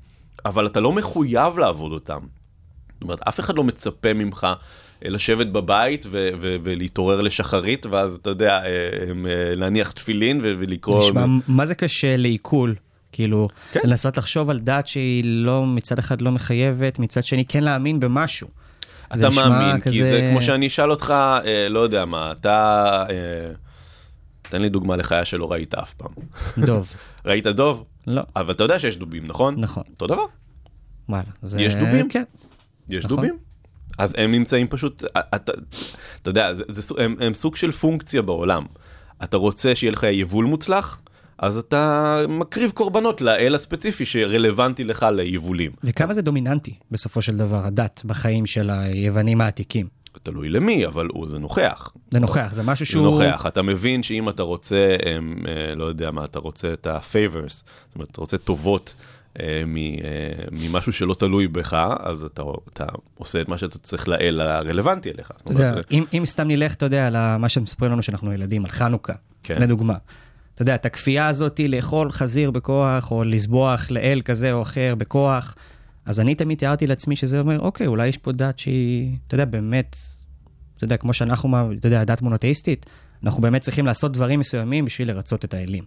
אבל 0.46 0.66
אתה 0.66 0.80
לא 0.80 0.92
מחויב 0.92 1.60
לעבוד 1.60 1.92
אותם. 1.92 2.20
זאת 2.94 3.04
אומרת, 3.04 3.22
אף 3.28 3.40
אחד 3.40 3.56
לא 3.56 3.64
מצפה 3.64 4.14
ממך 4.14 4.48
אה, 5.06 5.10
לשבת 5.10 5.48
בבית 5.48 6.06
ו- 6.10 6.30
ו- 6.42 6.56
ולהתעורר 6.64 7.22
לשחרית, 7.22 7.86
ואז 7.86 8.16
אתה 8.16 8.30
יודע, 8.30 8.64
אה, 8.64 8.66
אה, 8.66 9.56
להניח 9.56 9.92
תפילין 9.92 10.40
ולקרוא... 10.42 11.06
נשמע, 11.06 11.26
מה 11.48 11.66
זה 11.66 11.76
קשה 11.76 12.18
לעיכול? 12.18 12.76
כאילו, 13.12 13.48
כן. 13.72 13.80
לנסות 13.84 14.18
לחשוב 14.18 14.50
על 14.50 14.60
דת 14.60 14.88
שהיא 14.88 15.24
לא, 15.26 15.66
מצד 15.66 16.00
אחד 16.00 16.22
לא 16.22 16.32
מחייבת, 16.32 17.00
מצד 17.00 17.24
שני 17.24 17.46
כן 17.46 17.64
להאמין 17.64 18.00
במשהו. 18.00 18.48
אתה 19.14 19.30
מאמין, 19.30 19.76
כי 19.76 19.90
כזה- 19.90 20.10
זה 20.10 20.28
כמו 20.32 20.42
שאני 20.42 20.68
אשאל 20.68 20.92
אותך, 20.92 21.14
אה, 21.46 21.68
לא 21.70 21.80
יודע 21.80 22.06
מה, 22.06 22.32
אתה... 22.32 23.06
אה, 23.10 23.16
תן 24.42 24.62
לי 24.62 24.70
דוגמה 24.70 24.96
לחיה 24.96 25.26
שלא 25.26 25.52
ראית 25.52 25.74
אף 25.76 25.94
פעם. 25.94 26.12
דוב. 26.58 26.96
ראית 27.26 27.48
דוב? 27.48 27.84
לא, 28.08 28.22
אבל 28.36 28.54
אתה 28.54 28.64
יודע 28.64 28.80
שיש 28.80 28.98
דובים, 28.98 29.28
נכון? 29.28 29.56
נכון. 29.60 29.84
אותו 29.90 30.08
דבר. 30.08 30.26
וואלה. 31.10 31.24
זה... 31.42 31.62
יש 31.62 31.76
דובים? 31.76 32.10
כן. 32.10 32.24
יש 32.90 33.06
נכון. 33.06 33.16
דובים. 33.18 33.38
אז 33.98 34.14
הם 34.18 34.32
נמצאים 34.32 34.68
פשוט, 34.68 35.04
אתה, 35.36 35.52
אתה 36.22 36.30
יודע, 36.30 36.54
זה, 36.54 36.64
זה, 36.68 36.94
הם, 36.98 37.16
הם 37.20 37.34
סוג 37.34 37.56
של 37.56 37.72
פונקציה 37.72 38.22
בעולם. 38.22 38.66
אתה 39.24 39.38
רוצה 39.38 39.76
שיהיה 39.76 39.92
לך 39.92 40.04
יבול 40.12 40.46
מוצלח, 40.46 41.00
אז 41.38 41.58
אתה 41.58 42.22
מקריב 42.30 42.72
קורבנות 42.72 43.22
לאל 43.22 43.56
הספציפי 43.56 44.06
שרלוונטי 44.06 44.84
לך 44.84 45.06
ליבולים. 45.12 45.72
וכמה 45.84 46.14
זה 46.14 46.22
דומיננטי 46.22 46.74
בסופו 46.92 47.22
של 47.22 47.38
דבר, 47.38 47.66
הדת 47.66 48.02
בחיים 48.06 48.46
של 48.46 48.70
היוונים 48.70 49.42
העתיקים. 49.42 49.88
תלוי 50.24 50.50
למי, 50.50 50.86
אבל 50.86 51.08
הוא, 51.12 51.28
זה 51.28 51.40
נוכח. 51.40 51.94
זה 52.12 52.20
נוכח, 52.20 52.48
זה 52.54 52.64
משהו 52.64 52.86
זה 52.86 52.92
שהוא... 52.92 53.04
נוכח, 53.22 53.46
אתה 53.48 53.62
מבין 53.62 54.04
שאם 54.04 54.30
אתה 54.30 54.44
רוצה, 54.44 54.96
הם, 55.06 55.36
אה, 55.48 55.76
לא 55.76 55.84
יודע 55.86 56.12
מה, 56.12 56.26
אתה 56.26 56.40
רוצה 56.40 56.74
את 56.74 56.88
ה-favors, 56.88 57.50
זאת 57.50 57.64
אומרת, 57.96 58.10
אתה 58.12 58.22
רוצה 58.22 58.38
טובות 58.38 58.96
אה, 59.40 59.46
אה, 59.46 59.64
ממשהו 60.52 60.94
שלא 60.94 61.14
תלוי 61.14 61.48
בך, 61.48 61.78
אז 62.00 62.24
אתה, 62.24 62.42
אתה 62.74 62.86
עושה 63.18 63.42
את 63.42 63.50
מה 63.50 63.58
שאתה 63.58 63.78
צריך 63.78 64.08
לאל 64.08 64.42
הרלוונטי 64.42 65.12
אליך. 65.12 65.32
יודע, 65.50 65.60
אומרת, 65.70 65.76
זה- 65.76 65.82
אם, 65.92 66.04
אם 66.14 66.24
סתם 66.26 66.48
נלך, 66.48 66.74
אתה 66.74 66.86
יודע, 66.86 67.08
על 67.08 67.38
מה 67.38 67.50
שמספרים 67.50 67.92
לנו 67.92 68.04
שאנחנו 68.04 68.34
ילדים, 68.34 68.66
על 68.66 68.72
חנוכה, 68.72 69.14
כן. 69.44 69.62
לדוגמה. 69.62 69.96
אתה 70.56 70.62
יודע, 70.62 70.76
את 70.76 70.86
הכפייה 70.86 71.28
הזאת 71.28 71.60
לאכול 71.70 72.12
חזיר 72.12 72.52
בכוח, 72.52 73.12
או 73.12 73.24
לסבוח 73.24 73.92
לאל 73.92 74.22
כזה 74.26 74.54
או 74.54 74.62
אחר 74.62 74.96
בכוח, 74.98 75.56
אז 76.06 76.20
אני 76.20 76.36
תמיד 76.36 76.58
תיארתי 76.58 76.88
לעצמי 76.88 77.16
שזה 77.16 77.40
אומר, 77.40 77.60
אוקיי, 77.60 77.88
אולי 77.88 78.08
יש 78.08 78.18
פה 78.18 78.32
דת 78.32 78.60
שהיא, 78.60 79.16
אתה 79.28 79.36
יודע, 79.36 79.46
באמת, 79.46 79.98
אתה 80.78 80.84
יודע, 80.84 80.98
כמו 80.98 81.14
שאנחנו, 81.14 81.72
אתה 81.80 81.88
יודע, 81.88 82.04
דת 82.04 82.22
מונותאיסטית, 82.22 82.86
אנחנו 83.24 83.42
באמת 83.42 83.62
צריכים 83.62 83.86
לעשות 83.86 84.12
דברים 84.12 84.40
מסוימים 84.40 84.86
בשביל 84.86 85.08
לרצות 85.08 85.46
את 85.46 85.54
האלים. 85.54 85.84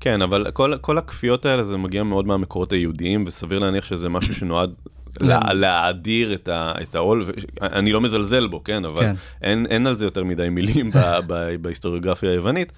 כן, 0.00 0.22
אבל 0.22 0.50
כל, 0.52 0.74
כל 0.80 0.98
הכפיות 0.98 1.46
האלה 1.46 1.64
זה 1.64 1.76
מגיע 1.76 2.02
מאוד 2.02 2.26
מהמקורות 2.26 2.72
היהודיים, 2.72 3.24
וסביר 3.26 3.58
להניח 3.58 3.84
שזה 3.84 4.08
משהו 4.08 4.34
שנועד 4.34 4.70
לה, 5.20 5.54
להאדיר 5.54 6.34
את, 6.34 6.48
ה, 6.48 6.72
את 6.82 6.94
העול, 6.94 7.26
אני 7.62 7.92
לא 7.92 8.00
מזלזל 8.00 8.46
בו, 8.46 8.64
כן, 8.64 8.84
אבל 8.84 9.00
כן. 9.00 9.14
אין, 9.42 9.66
אין 9.70 9.86
על 9.86 9.96
זה 9.96 10.04
יותר 10.04 10.24
מדי 10.24 10.48
מילים 10.48 10.90
ב, 10.94 10.98
ב, 11.26 11.56
בהיסטוריוגרפיה 11.62 12.30
היוונית, 12.30 12.72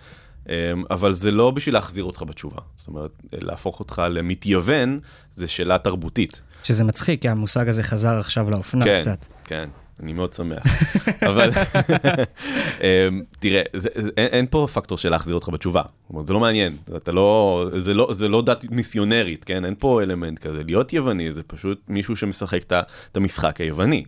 אבל 0.91 1.13
זה 1.13 1.31
לא 1.31 1.51
בשביל 1.51 1.75
להחזיר 1.75 2.05
אותך 2.05 2.23
בתשובה. 2.27 2.59
זאת 2.77 2.89
אומרת, 2.89 3.11
להפוך 3.33 3.81
אותך 3.81 4.03
למתייוון, 4.11 4.99
זה 5.35 5.49
שאלה 5.49 5.79
תרבותית. 5.79 6.43
שזה 6.65 6.85
מצחיק, 6.85 7.23
כי 7.23 7.29
המושג 7.29 7.69
הזה 7.69 7.83
חזר 7.83 8.19
עכשיו 8.19 8.51
לאופנה 8.51 8.85
כן, 8.85 9.01
קצת. 9.01 9.27
כן, 9.45 9.69
אני 10.03 10.13
מאוד 10.13 10.33
שמח. 10.33 10.63
אבל 11.29 11.51
אמ, 12.81 13.23
תראה, 13.39 13.63
זה, 13.77 13.89
זה, 13.95 14.11
אין, 14.17 14.27
אין 14.27 14.47
פה 14.51 14.67
פקטור 14.73 14.99
של 14.99 15.09
להחזיר 15.09 15.35
אותך 15.35 15.49
בתשובה. 15.49 15.83
זאת 15.83 16.11
אומרת, 16.11 16.27
זה 16.27 16.33
לא 16.33 16.41
מעניין, 16.41 16.77
אתה 16.97 17.13
לא, 17.13 17.67
זה, 17.79 17.95
לא, 17.95 18.09
זה 18.13 18.29
לא 18.29 18.43
דת 18.43 18.65
מיסיונרית, 18.71 19.45
כן? 19.45 19.65
אין 19.65 19.75
פה 19.79 20.03
אלמנט 20.03 20.39
כזה. 20.39 20.63
להיות 20.65 20.93
יווני 20.93 21.33
זה 21.33 21.43
פשוט 21.43 21.81
מישהו 21.89 22.17
שמשחק 22.17 22.63
את 22.73 23.17
המשחק 23.17 23.61
היווני. 23.61 24.05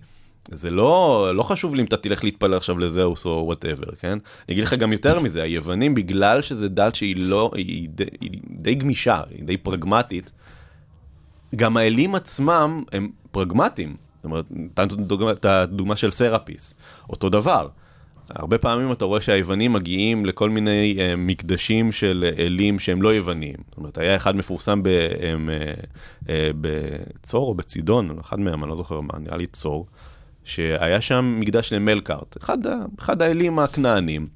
זה 0.51 0.71
לא, 0.71 1.31
לא 1.35 1.43
חשוב 1.43 1.75
לי 1.75 1.81
אם 1.81 1.87
אתה 1.87 1.97
תלך 1.97 2.25
להתפלל 2.25 2.55
עכשיו 2.55 2.79
לזאוס 2.79 3.27
או 3.27 3.43
whatever, 3.47 3.95
כן? 4.01 4.09
אני 4.13 4.21
אגיד 4.51 4.65
לך 4.65 4.75
גם 4.75 4.93
יותר 4.93 5.21
מזה, 5.21 5.43
היוונים, 5.43 5.95
בגלל 5.95 6.43
שזה 6.43 6.69
דת 6.69 6.95
שהיא 6.95 7.17
לא, 7.19 7.51
היא 7.55 7.89
די, 7.89 8.05
היא 8.21 8.41
די 8.51 8.75
גמישה, 8.75 9.21
היא 9.31 9.45
די 9.45 9.57
פרגמטית, 9.57 10.33
גם 11.57 11.77
האלים 11.77 12.15
עצמם 12.15 12.83
הם 12.93 13.11
פרגמטיים. 13.31 13.97
זאת 14.17 14.25
אומרת, 14.25 14.45
נתנו 14.51 15.31
את 15.33 15.45
הדוגמה- 15.45 15.97
של 15.97 16.11
סרפיס, 16.11 16.75
אותו 17.11 17.29
דבר. 17.29 17.69
הרבה 18.31 18.59
פעמים 18.59 18.93
אתה 18.93 19.05
רואה 19.05 19.21
שהיוונים 19.21 19.73
מגיעים 19.73 20.27
לכל 20.27 20.51
מיני 20.51 20.97
אה, 20.99 21.17
מקדשים 21.17 21.93
של 21.93 22.31
אלים 22.39 22.79
שהם 22.79 23.03
לא 23.03 23.15
יווניים. 23.15 23.57
זאת 23.69 23.77
אומרת, 23.77 23.99
היה 23.99 24.17
אחד 24.17 24.37
מפורסם 24.37 24.83
ב, 24.83 24.87
אה, 24.87 25.35
אה, 25.49 25.73
אה, 26.29 26.51
בצור 26.61 27.49
או 27.49 27.55
בצידון, 27.55 28.19
אחד 28.21 28.41
מהם, 28.41 28.65
אני 28.65 28.71
לא 28.71 28.77
זוכר 28.77 29.01
מה, 29.01 29.19
נראה 29.19 29.37
לי 29.37 29.47
צור, 29.47 29.87
שהיה 30.45 31.01
שם 31.01 31.37
מקדש 31.41 31.73
למלקארט, 31.73 32.37
אחד, 32.43 32.59
אחד 32.99 33.23
האלים 33.23 33.59
הכנענים. 33.59 34.27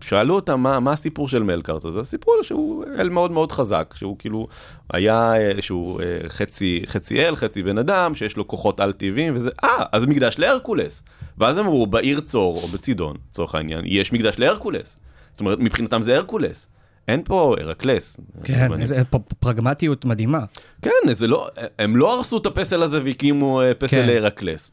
שאלו 0.00 0.34
אותם 0.34 0.60
מה, 0.60 0.80
מה 0.80 0.92
הסיפור 0.92 1.28
של 1.28 1.42
מלקארט 1.42 1.84
הזה, 1.84 2.04
סיפרו 2.04 2.36
לו 2.36 2.44
שהוא 2.44 2.84
אל 2.98 3.08
מאוד 3.08 3.30
מאוד 3.30 3.52
חזק, 3.52 3.94
שהוא 3.96 4.16
כאילו 4.18 4.48
היה, 4.92 5.34
אה, 5.36 5.62
שהוא 5.62 6.00
אה, 6.00 6.18
חצי, 6.28 6.82
חצי 6.86 7.24
אל, 7.24 7.36
חצי 7.36 7.62
בן 7.62 7.78
אדם, 7.78 8.14
שיש 8.14 8.36
לו 8.36 8.48
כוחות 8.48 8.80
על-טבעיים, 8.80 9.36
וזה, 9.36 9.50
אה, 9.64 9.84
אז 9.92 10.06
מקדש 10.06 10.38
להרקולס. 10.38 11.02
ואז 11.38 11.58
אמרו, 11.58 11.86
בעיר 11.86 12.20
צור, 12.20 12.60
או 12.62 12.68
בצידון, 12.68 13.16
לצורך 13.30 13.54
העניין, 13.54 13.80
יש 13.84 14.12
מקדש 14.12 14.38
להרקולס. 14.38 14.96
זאת 15.32 15.40
אומרת, 15.40 15.58
מבחינתם 15.58 16.02
זה 16.02 16.16
הרקולס. 16.16 16.68
אין 17.08 17.22
פה 17.24 17.56
הרקלס. 17.60 18.16
כן, 18.44 18.80
איזה 18.80 19.02
פרגמטיות 19.40 20.04
מדהימה. 20.04 20.44
כן, 20.82 20.90
זה 21.12 21.26
לא, 21.26 21.48
הם 21.78 21.96
לא 21.96 22.16
הרסו 22.16 22.38
את 22.38 22.46
הפסל 22.46 22.82
הזה 22.82 23.00
והקימו 23.04 23.62
אה, 23.62 23.74
פסל 23.74 24.02
כן. 24.02 24.06
להרקלס. 24.06 24.70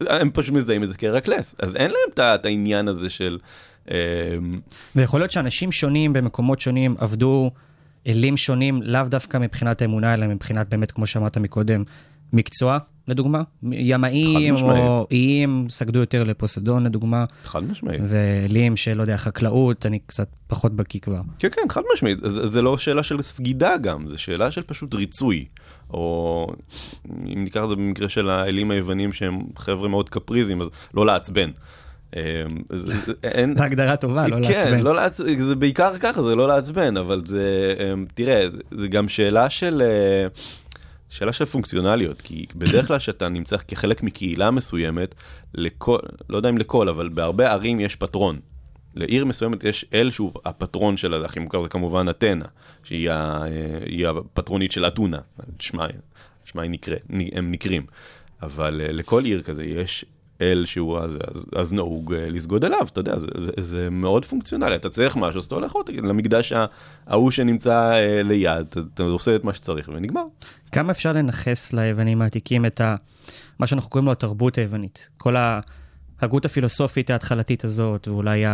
הם 0.00 0.30
פשוט 0.34 0.54
מזהים 0.54 0.82
את 0.82 0.88
זה 0.88 0.96
כהרקלס. 0.96 1.54
אז 1.58 1.76
אין 1.76 1.90
להם 1.90 2.34
את 2.34 2.46
העניין 2.46 2.88
הזה 2.88 3.10
של... 3.10 3.38
אה, 3.90 3.96
ויכול 4.96 5.20
להיות 5.20 5.30
שאנשים 5.30 5.72
שונים 5.72 6.12
במקומות 6.12 6.60
שונים 6.60 6.94
עבדו 6.98 7.50
אלים 8.06 8.36
שונים, 8.36 8.82
לאו 8.82 9.02
דווקא 9.08 9.38
מבחינת 9.38 9.82
האמונה, 9.82 10.14
אלא 10.14 10.26
מבחינת 10.26 10.68
באמת, 10.68 10.92
כמו 10.92 11.06
שאמרת 11.06 11.38
מקודם, 11.38 11.84
מקצוע, 12.32 12.78
לדוגמה. 13.08 13.42
ימאים 13.72 14.54
או. 14.56 15.06
איים 15.10 15.66
סגדו 15.70 15.98
יותר 15.98 16.24
לפוסדון, 16.24 16.84
לדוגמה, 16.84 17.24
חד 17.44 17.64
משמעית. 17.64 18.00
ואלים 18.08 18.76
של, 18.76 18.96
לא 18.96 19.02
יודע, 19.02 19.16
חקלאות, 19.16 19.86
אני 19.86 19.98
קצת 20.06 20.28
פחות 20.46 20.76
בקיא 20.76 21.00
כבר. 21.00 21.20
כן, 21.38 21.48
כן, 21.52 21.62
חד 21.68 21.82
משמעית. 21.94 22.18
זה, 22.18 22.46
זה 22.46 22.62
לא 22.62 22.78
שאלה 22.78 23.02
של 23.02 23.22
סגידה 23.22 23.76
גם, 23.76 24.08
זה 24.08 24.18
שאלה 24.18 24.50
של 24.50 24.62
פשוט 24.62 24.94
ריצוי. 24.94 25.44
או 25.90 26.46
אם 27.26 27.44
ניקח 27.44 27.62
את 27.64 27.68
זה 27.68 27.74
במקרה 27.74 28.08
של 28.08 28.28
האלים 28.28 28.70
היוונים 28.70 29.12
שהם 29.12 29.40
חבר'ה 29.56 29.88
מאוד 29.88 30.08
קפריזיים, 30.08 30.60
אז 30.60 30.68
לא 30.94 31.06
לעצבן. 31.06 31.50
אין... 33.24 33.54
זו 33.58 33.62
הגדרה 33.64 33.96
טובה, 33.96 34.28
לא 34.28 34.36
כן, 34.36 34.42
לעצבן. 34.42 34.82
לא 34.82 34.94
לעצ... 34.94 35.20
זה 35.38 35.56
בעיקר 35.56 35.98
ככה, 35.98 36.22
זה 36.22 36.34
לא 36.34 36.48
לעצבן, 36.48 36.96
אבל 36.96 37.22
זה, 37.26 37.74
אמ, 37.80 38.06
תראה, 38.14 38.50
זה, 38.50 38.58
זה 38.70 38.88
גם 38.88 39.08
שאלה 39.08 39.50
של, 39.50 39.82
אה, 39.82 40.26
שאלה 41.12 41.32
של 41.32 41.44
פונקציונליות, 41.44 42.22
כי 42.22 42.46
בדרך 42.54 42.86
כלל 42.86 42.98
כשאתה 42.98 43.28
נמצא 43.28 43.56
כחלק 43.68 44.02
מקהילה 44.02 44.50
מסוימת, 44.50 45.14
לכל, 45.54 45.98
לא 46.28 46.36
יודע 46.36 46.48
אם 46.48 46.58
לכל, 46.58 46.88
אבל 46.88 47.08
בהרבה 47.08 47.52
ערים 47.52 47.80
יש 47.80 47.96
פטרון. 47.96 48.40
לעיר 48.94 49.24
מסוימת 49.24 49.64
יש 49.64 49.84
אל 49.94 50.10
שהוא 50.10 50.32
הפטרון 50.44 50.96
של, 50.96 51.24
הכי 51.24 51.40
מוכר 51.40 51.62
זה 51.62 51.68
כמובן 51.68 52.06
אתנה, 52.10 52.44
שהיא 52.84 53.10
אה, 53.10 54.10
הפטרונית 54.10 54.72
של 54.72 54.86
אתונה, 54.86 55.18
שמה, 55.58 55.86
שמה 56.44 56.68
נקרא, 56.68 56.96
הם 57.32 57.50
נקרים. 57.50 57.86
אבל 58.42 58.80
אה, 58.80 58.92
לכל 58.92 59.24
עיר 59.24 59.42
כזה 59.42 59.64
יש 59.64 60.04
אל 60.42 60.64
שהוא, 60.66 60.98
אז, 60.98 61.18
אז, 61.34 61.46
אז 61.56 61.72
נהוג 61.72 62.14
אה, 62.14 62.30
לסגוד 62.30 62.64
אליו, 62.64 62.86
אתה 62.92 63.00
יודע, 63.00 63.18
זה, 63.18 63.26
זה, 63.38 63.50
זה 63.60 63.90
מאוד 63.90 64.24
פונקציונלי, 64.24 64.76
אתה 64.76 64.88
צריך 64.88 65.16
משהו, 65.16 65.38
אז 65.38 65.44
אתה 65.44 65.54
הולך 65.54 65.72
עוד, 65.72 65.90
למקדש 65.90 66.52
ההוא 67.06 67.30
שנמצא 67.30 67.92
אה, 67.92 68.22
ליד, 68.22 68.66
אתה, 68.70 68.80
אתה 68.94 69.02
עושה 69.02 69.36
את 69.36 69.44
מה 69.44 69.54
שצריך 69.54 69.88
ונגמר. 69.88 70.24
כמה 70.72 70.92
אפשר 70.92 71.12
לנכס 71.12 71.72
ליוונים 71.72 72.22
העתיקים 72.22 72.66
את 72.66 72.80
ה... 72.80 72.94
מה 73.58 73.66
שאנחנו 73.66 73.90
קוראים 73.90 74.06
לו 74.06 74.12
התרבות 74.12 74.58
היוונית. 74.58 75.08
כל 75.16 75.36
ההגות 75.36 76.44
הפילוסופית 76.44 77.10
ההתחלתית 77.10 77.64
הזאת, 77.64 78.08
ואולי 78.08 78.44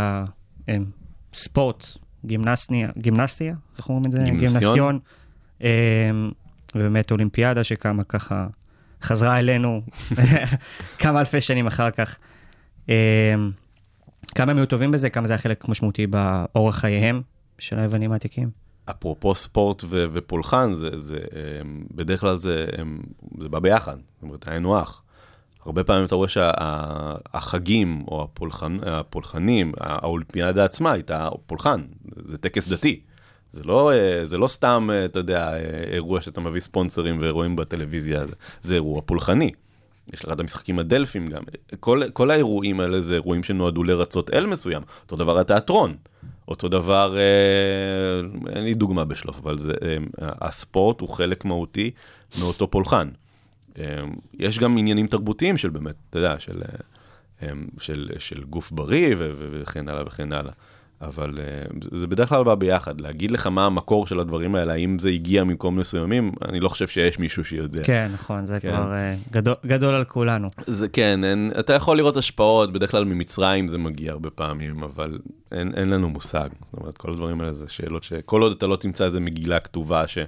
הספורט, 1.32 1.86
גימנסטיה, 2.24 2.88
גימנסטיה, 2.98 3.54
איך 3.78 3.88
אומרים 3.88 4.06
את 4.06 4.12
זה? 4.12 4.18
גימנסיון. 4.18 4.50
גימנסיון. 4.50 4.98
אמ, 5.60 6.30
ובאמת 6.74 7.10
אולימפיאדה 7.10 7.64
שקמה 7.64 8.04
ככה, 8.04 8.46
חזרה 9.02 9.38
אלינו 9.38 9.82
כמה 10.98 11.20
אלפי 11.20 11.40
שנים 11.40 11.66
אחר 11.66 11.90
כך. 11.90 12.16
אמ, 12.88 12.94
כמה 14.34 14.52
הם 14.52 14.58
היו 14.58 14.66
טובים 14.66 14.90
בזה, 14.90 15.10
כמה 15.10 15.26
זה 15.26 15.32
היה 15.32 15.38
חלק 15.38 15.68
משמעותי 15.68 16.06
באורח 16.06 16.78
חייהם 16.78 17.22
של 17.58 17.78
היוונים 17.78 18.12
העתיקים. 18.12 18.50
אפרופו 18.90 19.34
ספורט 19.34 19.84
ו- 19.84 20.06
ופולחן, 20.12 20.74
זה, 20.74 21.00
זה, 21.00 21.18
הם, 21.60 21.84
בדרך 21.94 22.20
כלל 22.20 22.36
זה, 22.36 22.66
הם, 22.78 23.00
זה 23.40 23.48
בא 23.48 23.58
ביחד, 23.58 23.96
זאת 24.14 24.22
אומרת, 24.22 24.48
היינו 24.48 24.82
אח. 24.82 25.02
הרבה 25.66 25.84
פעמים 25.84 26.04
אתה 26.04 26.14
רואה 26.14 26.28
שהחגים 26.28 28.04
או 28.08 28.22
הפולחן, 28.22 28.78
הפולחנים, 28.82 29.72
האולימפיאדה 29.80 30.64
עצמה 30.64 30.92
הייתה 30.92 31.28
פולחן, 31.46 31.80
זה 32.24 32.36
טקס 32.36 32.68
דתי. 32.68 33.00
זה 33.52 33.62
לא, 33.64 33.92
אה, 33.92 34.24
זה 34.24 34.38
לא 34.38 34.46
סתם, 34.46 34.88
אה, 34.92 35.04
אתה 35.04 35.18
יודע, 35.18 35.52
אה, 35.52 35.84
אירוע 35.92 36.20
שאתה 36.20 36.40
מביא 36.40 36.60
ספונסרים 36.60 37.18
ורואים 37.20 37.56
בטלוויזיה, 37.56 38.24
זה, 38.62 38.74
אירוע 38.74 39.00
פולחני. 39.06 39.50
יש 40.12 40.24
לך 40.24 40.32
את 40.32 40.40
המשחקים 40.40 40.78
הדלפים 40.78 41.26
גם. 41.26 41.42
כל, 41.80 42.02
כל 42.12 42.30
האירועים 42.30 42.80
האלה 42.80 43.00
זה 43.00 43.14
אירועים 43.14 43.42
שנועדו 43.42 43.84
לרצות 43.84 44.30
אל 44.34 44.46
מסוים. 44.46 44.82
אותו 45.02 45.16
דבר 45.16 45.38
התיאטרון. 45.38 45.96
אותו 46.48 46.68
דבר, 46.68 47.16
אה, 47.18 48.52
אין 48.52 48.64
לי 48.64 48.74
דוגמה 48.74 49.04
בשלוף, 49.04 49.38
אבל 49.42 49.58
זה, 49.58 49.72
אה, 49.82 49.96
הספורט 50.40 51.00
הוא 51.00 51.08
חלק 51.08 51.44
מהותי 51.44 51.90
מאותו 52.40 52.70
פולחן. 52.70 53.08
אה, 53.78 53.84
יש 54.34 54.58
גם 54.58 54.78
עניינים 54.78 55.06
תרבותיים 55.06 55.56
של 55.56 55.70
באמת, 55.70 55.94
אתה 56.10 56.18
יודע, 56.18 56.38
של, 56.38 56.62
אה, 57.42 57.48
של, 57.78 58.10
של 58.18 58.44
גוף 58.44 58.70
בריא 58.70 59.14
וכן 59.18 59.88
הלאה 59.88 60.02
וכן 60.06 60.32
הלאה. 60.32 60.52
אבל 61.02 61.38
uh, 61.38 61.96
זה 61.96 62.06
בדרך 62.06 62.28
כלל 62.28 62.44
בא 62.44 62.54
ביחד, 62.54 63.00
להגיד 63.00 63.30
לך 63.30 63.46
מה 63.46 63.66
המקור 63.66 64.06
של 64.06 64.20
הדברים 64.20 64.54
האלה, 64.54 64.72
האם 64.72 64.98
זה 64.98 65.08
הגיע 65.08 65.44
ממקום 65.44 65.78
מסוימים, 65.78 66.32
אני 66.48 66.60
לא 66.60 66.68
חושב 66.68 66.88
שיש 66.88 67.18
מישהו 67.18 67.44
שיודע. 67.44 67.82
כן, 67.84 68.10
נכון, 68.14 68.46
זה 68.46 68.60
כן. 68.60 68.70
כבר 68.70 68.92
אה, 68.92 69.14
גדול- 69.32 69.54
גדול 69.66 69.94
על 69.94 70.04
כולנו. 70.04 70.48
זה 70.66 70.88
כן, 70.88 71.24
אין, 71.24 71.52
אתה 71.60 71.72
יכול 71.72 71.96
לראות 71.96 72.16
השפעות, 72.16 72.72
בדרך 72.72 72.90
כלל 72.90 73.04
ממצרים 73.04 73.68
זה 73.68 73.78
מגיע 73.78 74.12
הרבה 74.12 74.30
פעמים, 74.30 74.82
אבל 74.82 75.18
אין, 75.52 75.72
אין 75.76 75.88
לנו 75.88 76.08
מושג. 76.10 76.48
זאת 76.72 76.80
אומרת, 76.80 76.98
כל 76.98 77.10
הדברים 77.10 77.40
האלה 77.40 77.52
זה 77.52 77.64
שאלות 77.68 78.02
שכל 78.02 78.42
עוד 78.42 78.52
אתה 78.52 78.66
לא 78.66 78.76
תמצא 78.76 79.04
איזה 79.04 79.20
מגילה 79.20 79.60
כתובה 79.60 80.06
ש... 80.06 80.18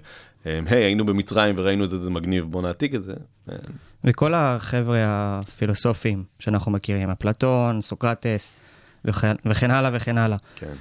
אה, 0.46 0.60
היי, 0.66 0.84
היינו 0.84 1.06
במצרים 1.06 1.54
וראינו 1.58 1.84
את 1.84 1.90
זה, 1.90 1.98
זה 2.00 2.10
מגניב, 2.10 2.44
בוא 2.44 2.62
נעתיק 2.62 2.94
את 2.94 3.02
זה. 3.04 3.14
אה, 3.50 3.56
וכל 4.04 4.34
החבר'ה 4.34 4.96
הפילוסופים 5.00 6.24
שאנחנו 6.38 6.72
מכירים, 6.72 7.10
אפלטון, 7.10 7.82
סוקרטס, 7.82 8.52
וכן, 9.04 9.34
וכן 9.46 9.70
הלאה 9.70 9.90
וכן 9.94 10.18
הלאה. 10.18 10.36
כן. 10.54 10.72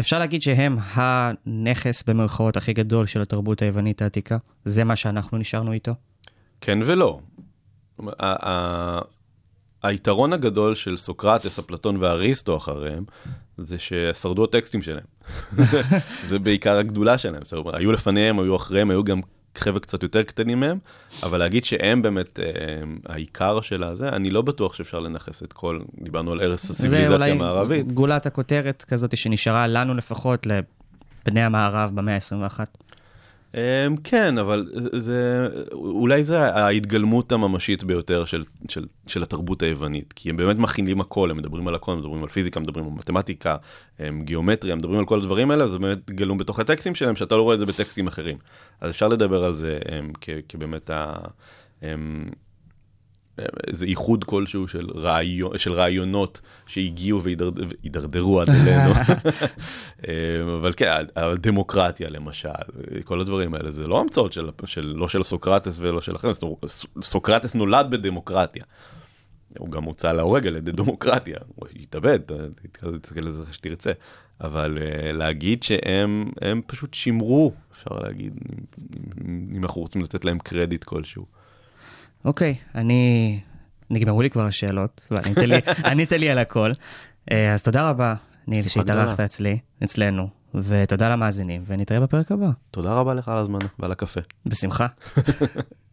אפשר 0.00 0.18
להגיד 0.18 0.42
שהם 0.42 0.76
הנכס 0.92 2.02
במרכאות 2.02 2.56
הכי 2.56 2.72
גדול 2.72 3.06
של 3.06 3.22
התרבות 3.22 3.62
היוונית 3.62 4.02
העתיקה? 4.02 4.36
זה 4.64 4.84
מה 4.84 4.96
שאנחנו 4.96 5.38
נשארנו 5.38 5.72
איתו? 5.72 5.92
כן 6.60 6.78
ולא. 6.84 7.20
היתרון 9.82 10.32
הגדול 10.32 10.74
של 10.74 10.96
סוקרטס, 10.96 11.58
אפלטון 11.58 11.96
ואריסטו 11.96 12.56
אחריהם, 12.56 13.04
זה 13.58 13.76
ששרדו 13.78 14.44
הטקסטים 14.44 14.82
שלהם. 14.82 15.04
זה 16.28 16.38
בעיקר 16.38 16.76
הגדולה 16.78 17.18
שלהם. 17.18 17.44
זאת 17.44 17.52
אומרת, 17.52 17.74
היו 17.74 17.92
לפניהם, 17.92 18.40
היו 18.40 18.56
אחריהם, 18.56 18.90
היו 18.90 19.04
גם 19.04 19.20
חבר'ה 19.58 19.80
קצת 19.80 20.02
יותר 20.02 20.22
קטנים 20.22 20.60
מהם, 20.60 20.78
אבל 21.22 21.38
להגיד 21.38 21.64
שהם 21.64 22.02
באמת 22.02 22.40
אה, 22.40 22.44
העיקר 23.06 23.60
של 23.60 23.84
הזה, 23.84 24.08
אני 24.08 24.30
לא 24.30 24.42
בטוח 24.42 24.74
שאפשר 24.74 24.98
לנכס 24.98 25.42
את 25.42 25.52
כל, 25.52 25.80
דיברנו 26.02 26.32
על 26.32 26.40
הרס 26.40 26.66
זה 26.66 26.72
הציוויליזציה 26.74 27.16
אולי 27.16 27.30
המערבית. 27.30 27.92
גולת 27.92 28.26
הכותרת 28.26 28.84
כזאת 28.88 29.16
שנשארה 29.16 29.66
לנו 29.66 29.94
לפחות, 29.94 30.46
לבני 30.46 31.42
המערב 31.42 31.90
במאה 31.94 32.14
ה-21. 32.14 32.60
אמ, 33.54 33.60
כן, 34.04 34.38
אבל 34.38 34.66
זה- 34.92 35.48
אולי 35.72 36.24
זה 36.24 36.40
ההתגלמות 36.40 37.32
הממשית 37.32 37.84
ביותר 37.84 38.24
של, 38.24 38.42
של, 38.68 38.86
של 39.06 39.22
התרבות 39.22 39.62
היוונית, 39.62 40.12
כי 40.12 40.30
הם 40.30 40.36
באמת 40.36 40.56
מכינים 40.56 41.00
הכל, 41.00 41.30
הם 41.30 41.36
מדברים 41.36 41.68
על 41.68 41.74
הכל, 41.74 41.92
הם 41.92 41.98
מדברים 41.98 42.22
על 42.22 42.28
פיזיקה, 42.28 42.60
מדברים 42.60 42.84
על 42.86 42.92
מתמטיקה, 42.92 43.56
הם 43.98 44.22
גיאומטריה, 44.24 44.72
הם 44.72 44.78
מדברים 44.78 44.98
על 44.98 45.04
כל 45.06 45.18
הדברים 45.18 45.50
האלה, 45.50 45.66
זה 45.66 45.78
באמת 45.78 46.10
גלום 46.10 46.38
בתוך 46.38 46.58
הטקסטים 46.58 46.94
שלהם, 46.94 47.16
שאתה 47.16 47.36
לא 47.36 47.42
רואה 47.42 47.54
את 47.54 47.58
זה 47.58 47.66
בטקסטים 47.66 48.06
אחרים. 48.06 48.36
אז 48.80 48.90
אפשר 48.90 49.08
לדבר 49.08 49.44
על 49.44 49.54
זה 49.54 49.78
הם, 49.88 50.12
כ, 50.20 50.30
כבאמת 50.48 50.90
ה... 50.90 51.14
הם, 51.82 52.28
איזה 53.66 53.86
איחוד 53.86 54.24
כלשהו 54.24 54.68
של, 54.68 54.86
רעיון, 54.94 55.58
של 55.58 55.72
רעיונות 55.72 56.40
שהגיעו 56.66 57.22
והידרדרו 57.22 58.40
עד 58.40 58.48
אלינו. 58.48 58.92
אה, 60.08 60.54
אבל 60.60 60.72
כן, 60.76 60.90
אבל 61.16 61.36
דמוקרטיה 61.36 62.08
למשל, 62.08 62.48
כל 63.04 63.20
הדברים 63.20 63.54
האלה, 63.54 63.70
זה 63.70 63.86
לא 63.86 64.00
המצאות 64.00 64.32
של, 64.32 64.50
של, 64.64 64.94
לא 64.96 65.08
של 65.08 65.22
סוקרטס 65.22 65.76
ולא 65.80 66.00
של 66.00 66.16
אחרים, 66.16 66.34
סוקרטס 67.02 67.54
נולד 67.54 67.86
בדמוקרטיה. 67.90 68.64
הוא 69.58 69.70
גם 69.70 69.84
הוצא 69.84 70.12
להורג 70.12 70.46
על 70.46 70.56
ידי 70.56 70.72
דמוקרטיה, 70.72 71.36
הוא 71.54 71.68
התאבד, 71.82 72.18
תסתכל 73.02 73.26
על 73.26 73.32
זה 73.32 73.42
איך 73.42 73.54
שתרצה. 73.54 73.92
אבל 74.40 74.78
uh, 74.78 75.12
להגיד 75.12 75.62
שהם 75.62 76.30
הם 76.40 76.60
פשוט 76.66 76.94
שימרו, 76.94 77.52
אפשר 77.72 77.90
להגיד, 78.02 78.32
אם, 79.20 79.48
אם 79.56 79.62
אנחנו 79.62 79.80
רוצים 79.80 80.02
לתת 80.02 80.24
להם 80.24 80.38
קרדיט 80.38 80.84
כלשהו. 80.84 81.26
אוקיי, 82.24 82.54
אני... 82.74 83.40
נגמרו 83.90 84.22
לי 84.22 84.30
כבר 84.30 84.46
השאלות, 84.46 85.06
וענית 85.10 85.38
לי, 85.38 85.56
ענית 85.90 86.12
לי 86.12 86.30
על 86.30 86.38
הכל. 86.38 86.72
אה, 87.30 87.54
אז 87.54 87.62
תודה 87.62 87.88
רבה, 87.88 88.14
ניל, 88.46 88.68
שהתארחת. 88.68 89.20
אצלי, 89.20 89.58
אצלנו, 89.84 90.28
ותודה 90.54 91.08
למאזינים, 91.08 91.64
ונתראה 91.66 92.00
בפרק 92.00 92.32
הבא. 92.32 92.50
תודה 92.70 92.92
רבה 92.92 93.14
לך 93.14 93.28
על 93.28 93.38
הזמן 93.38 93.58
ועל 93.78 93.92
הקפה. 93.92 94.20
בשמחה. 94.46 94.86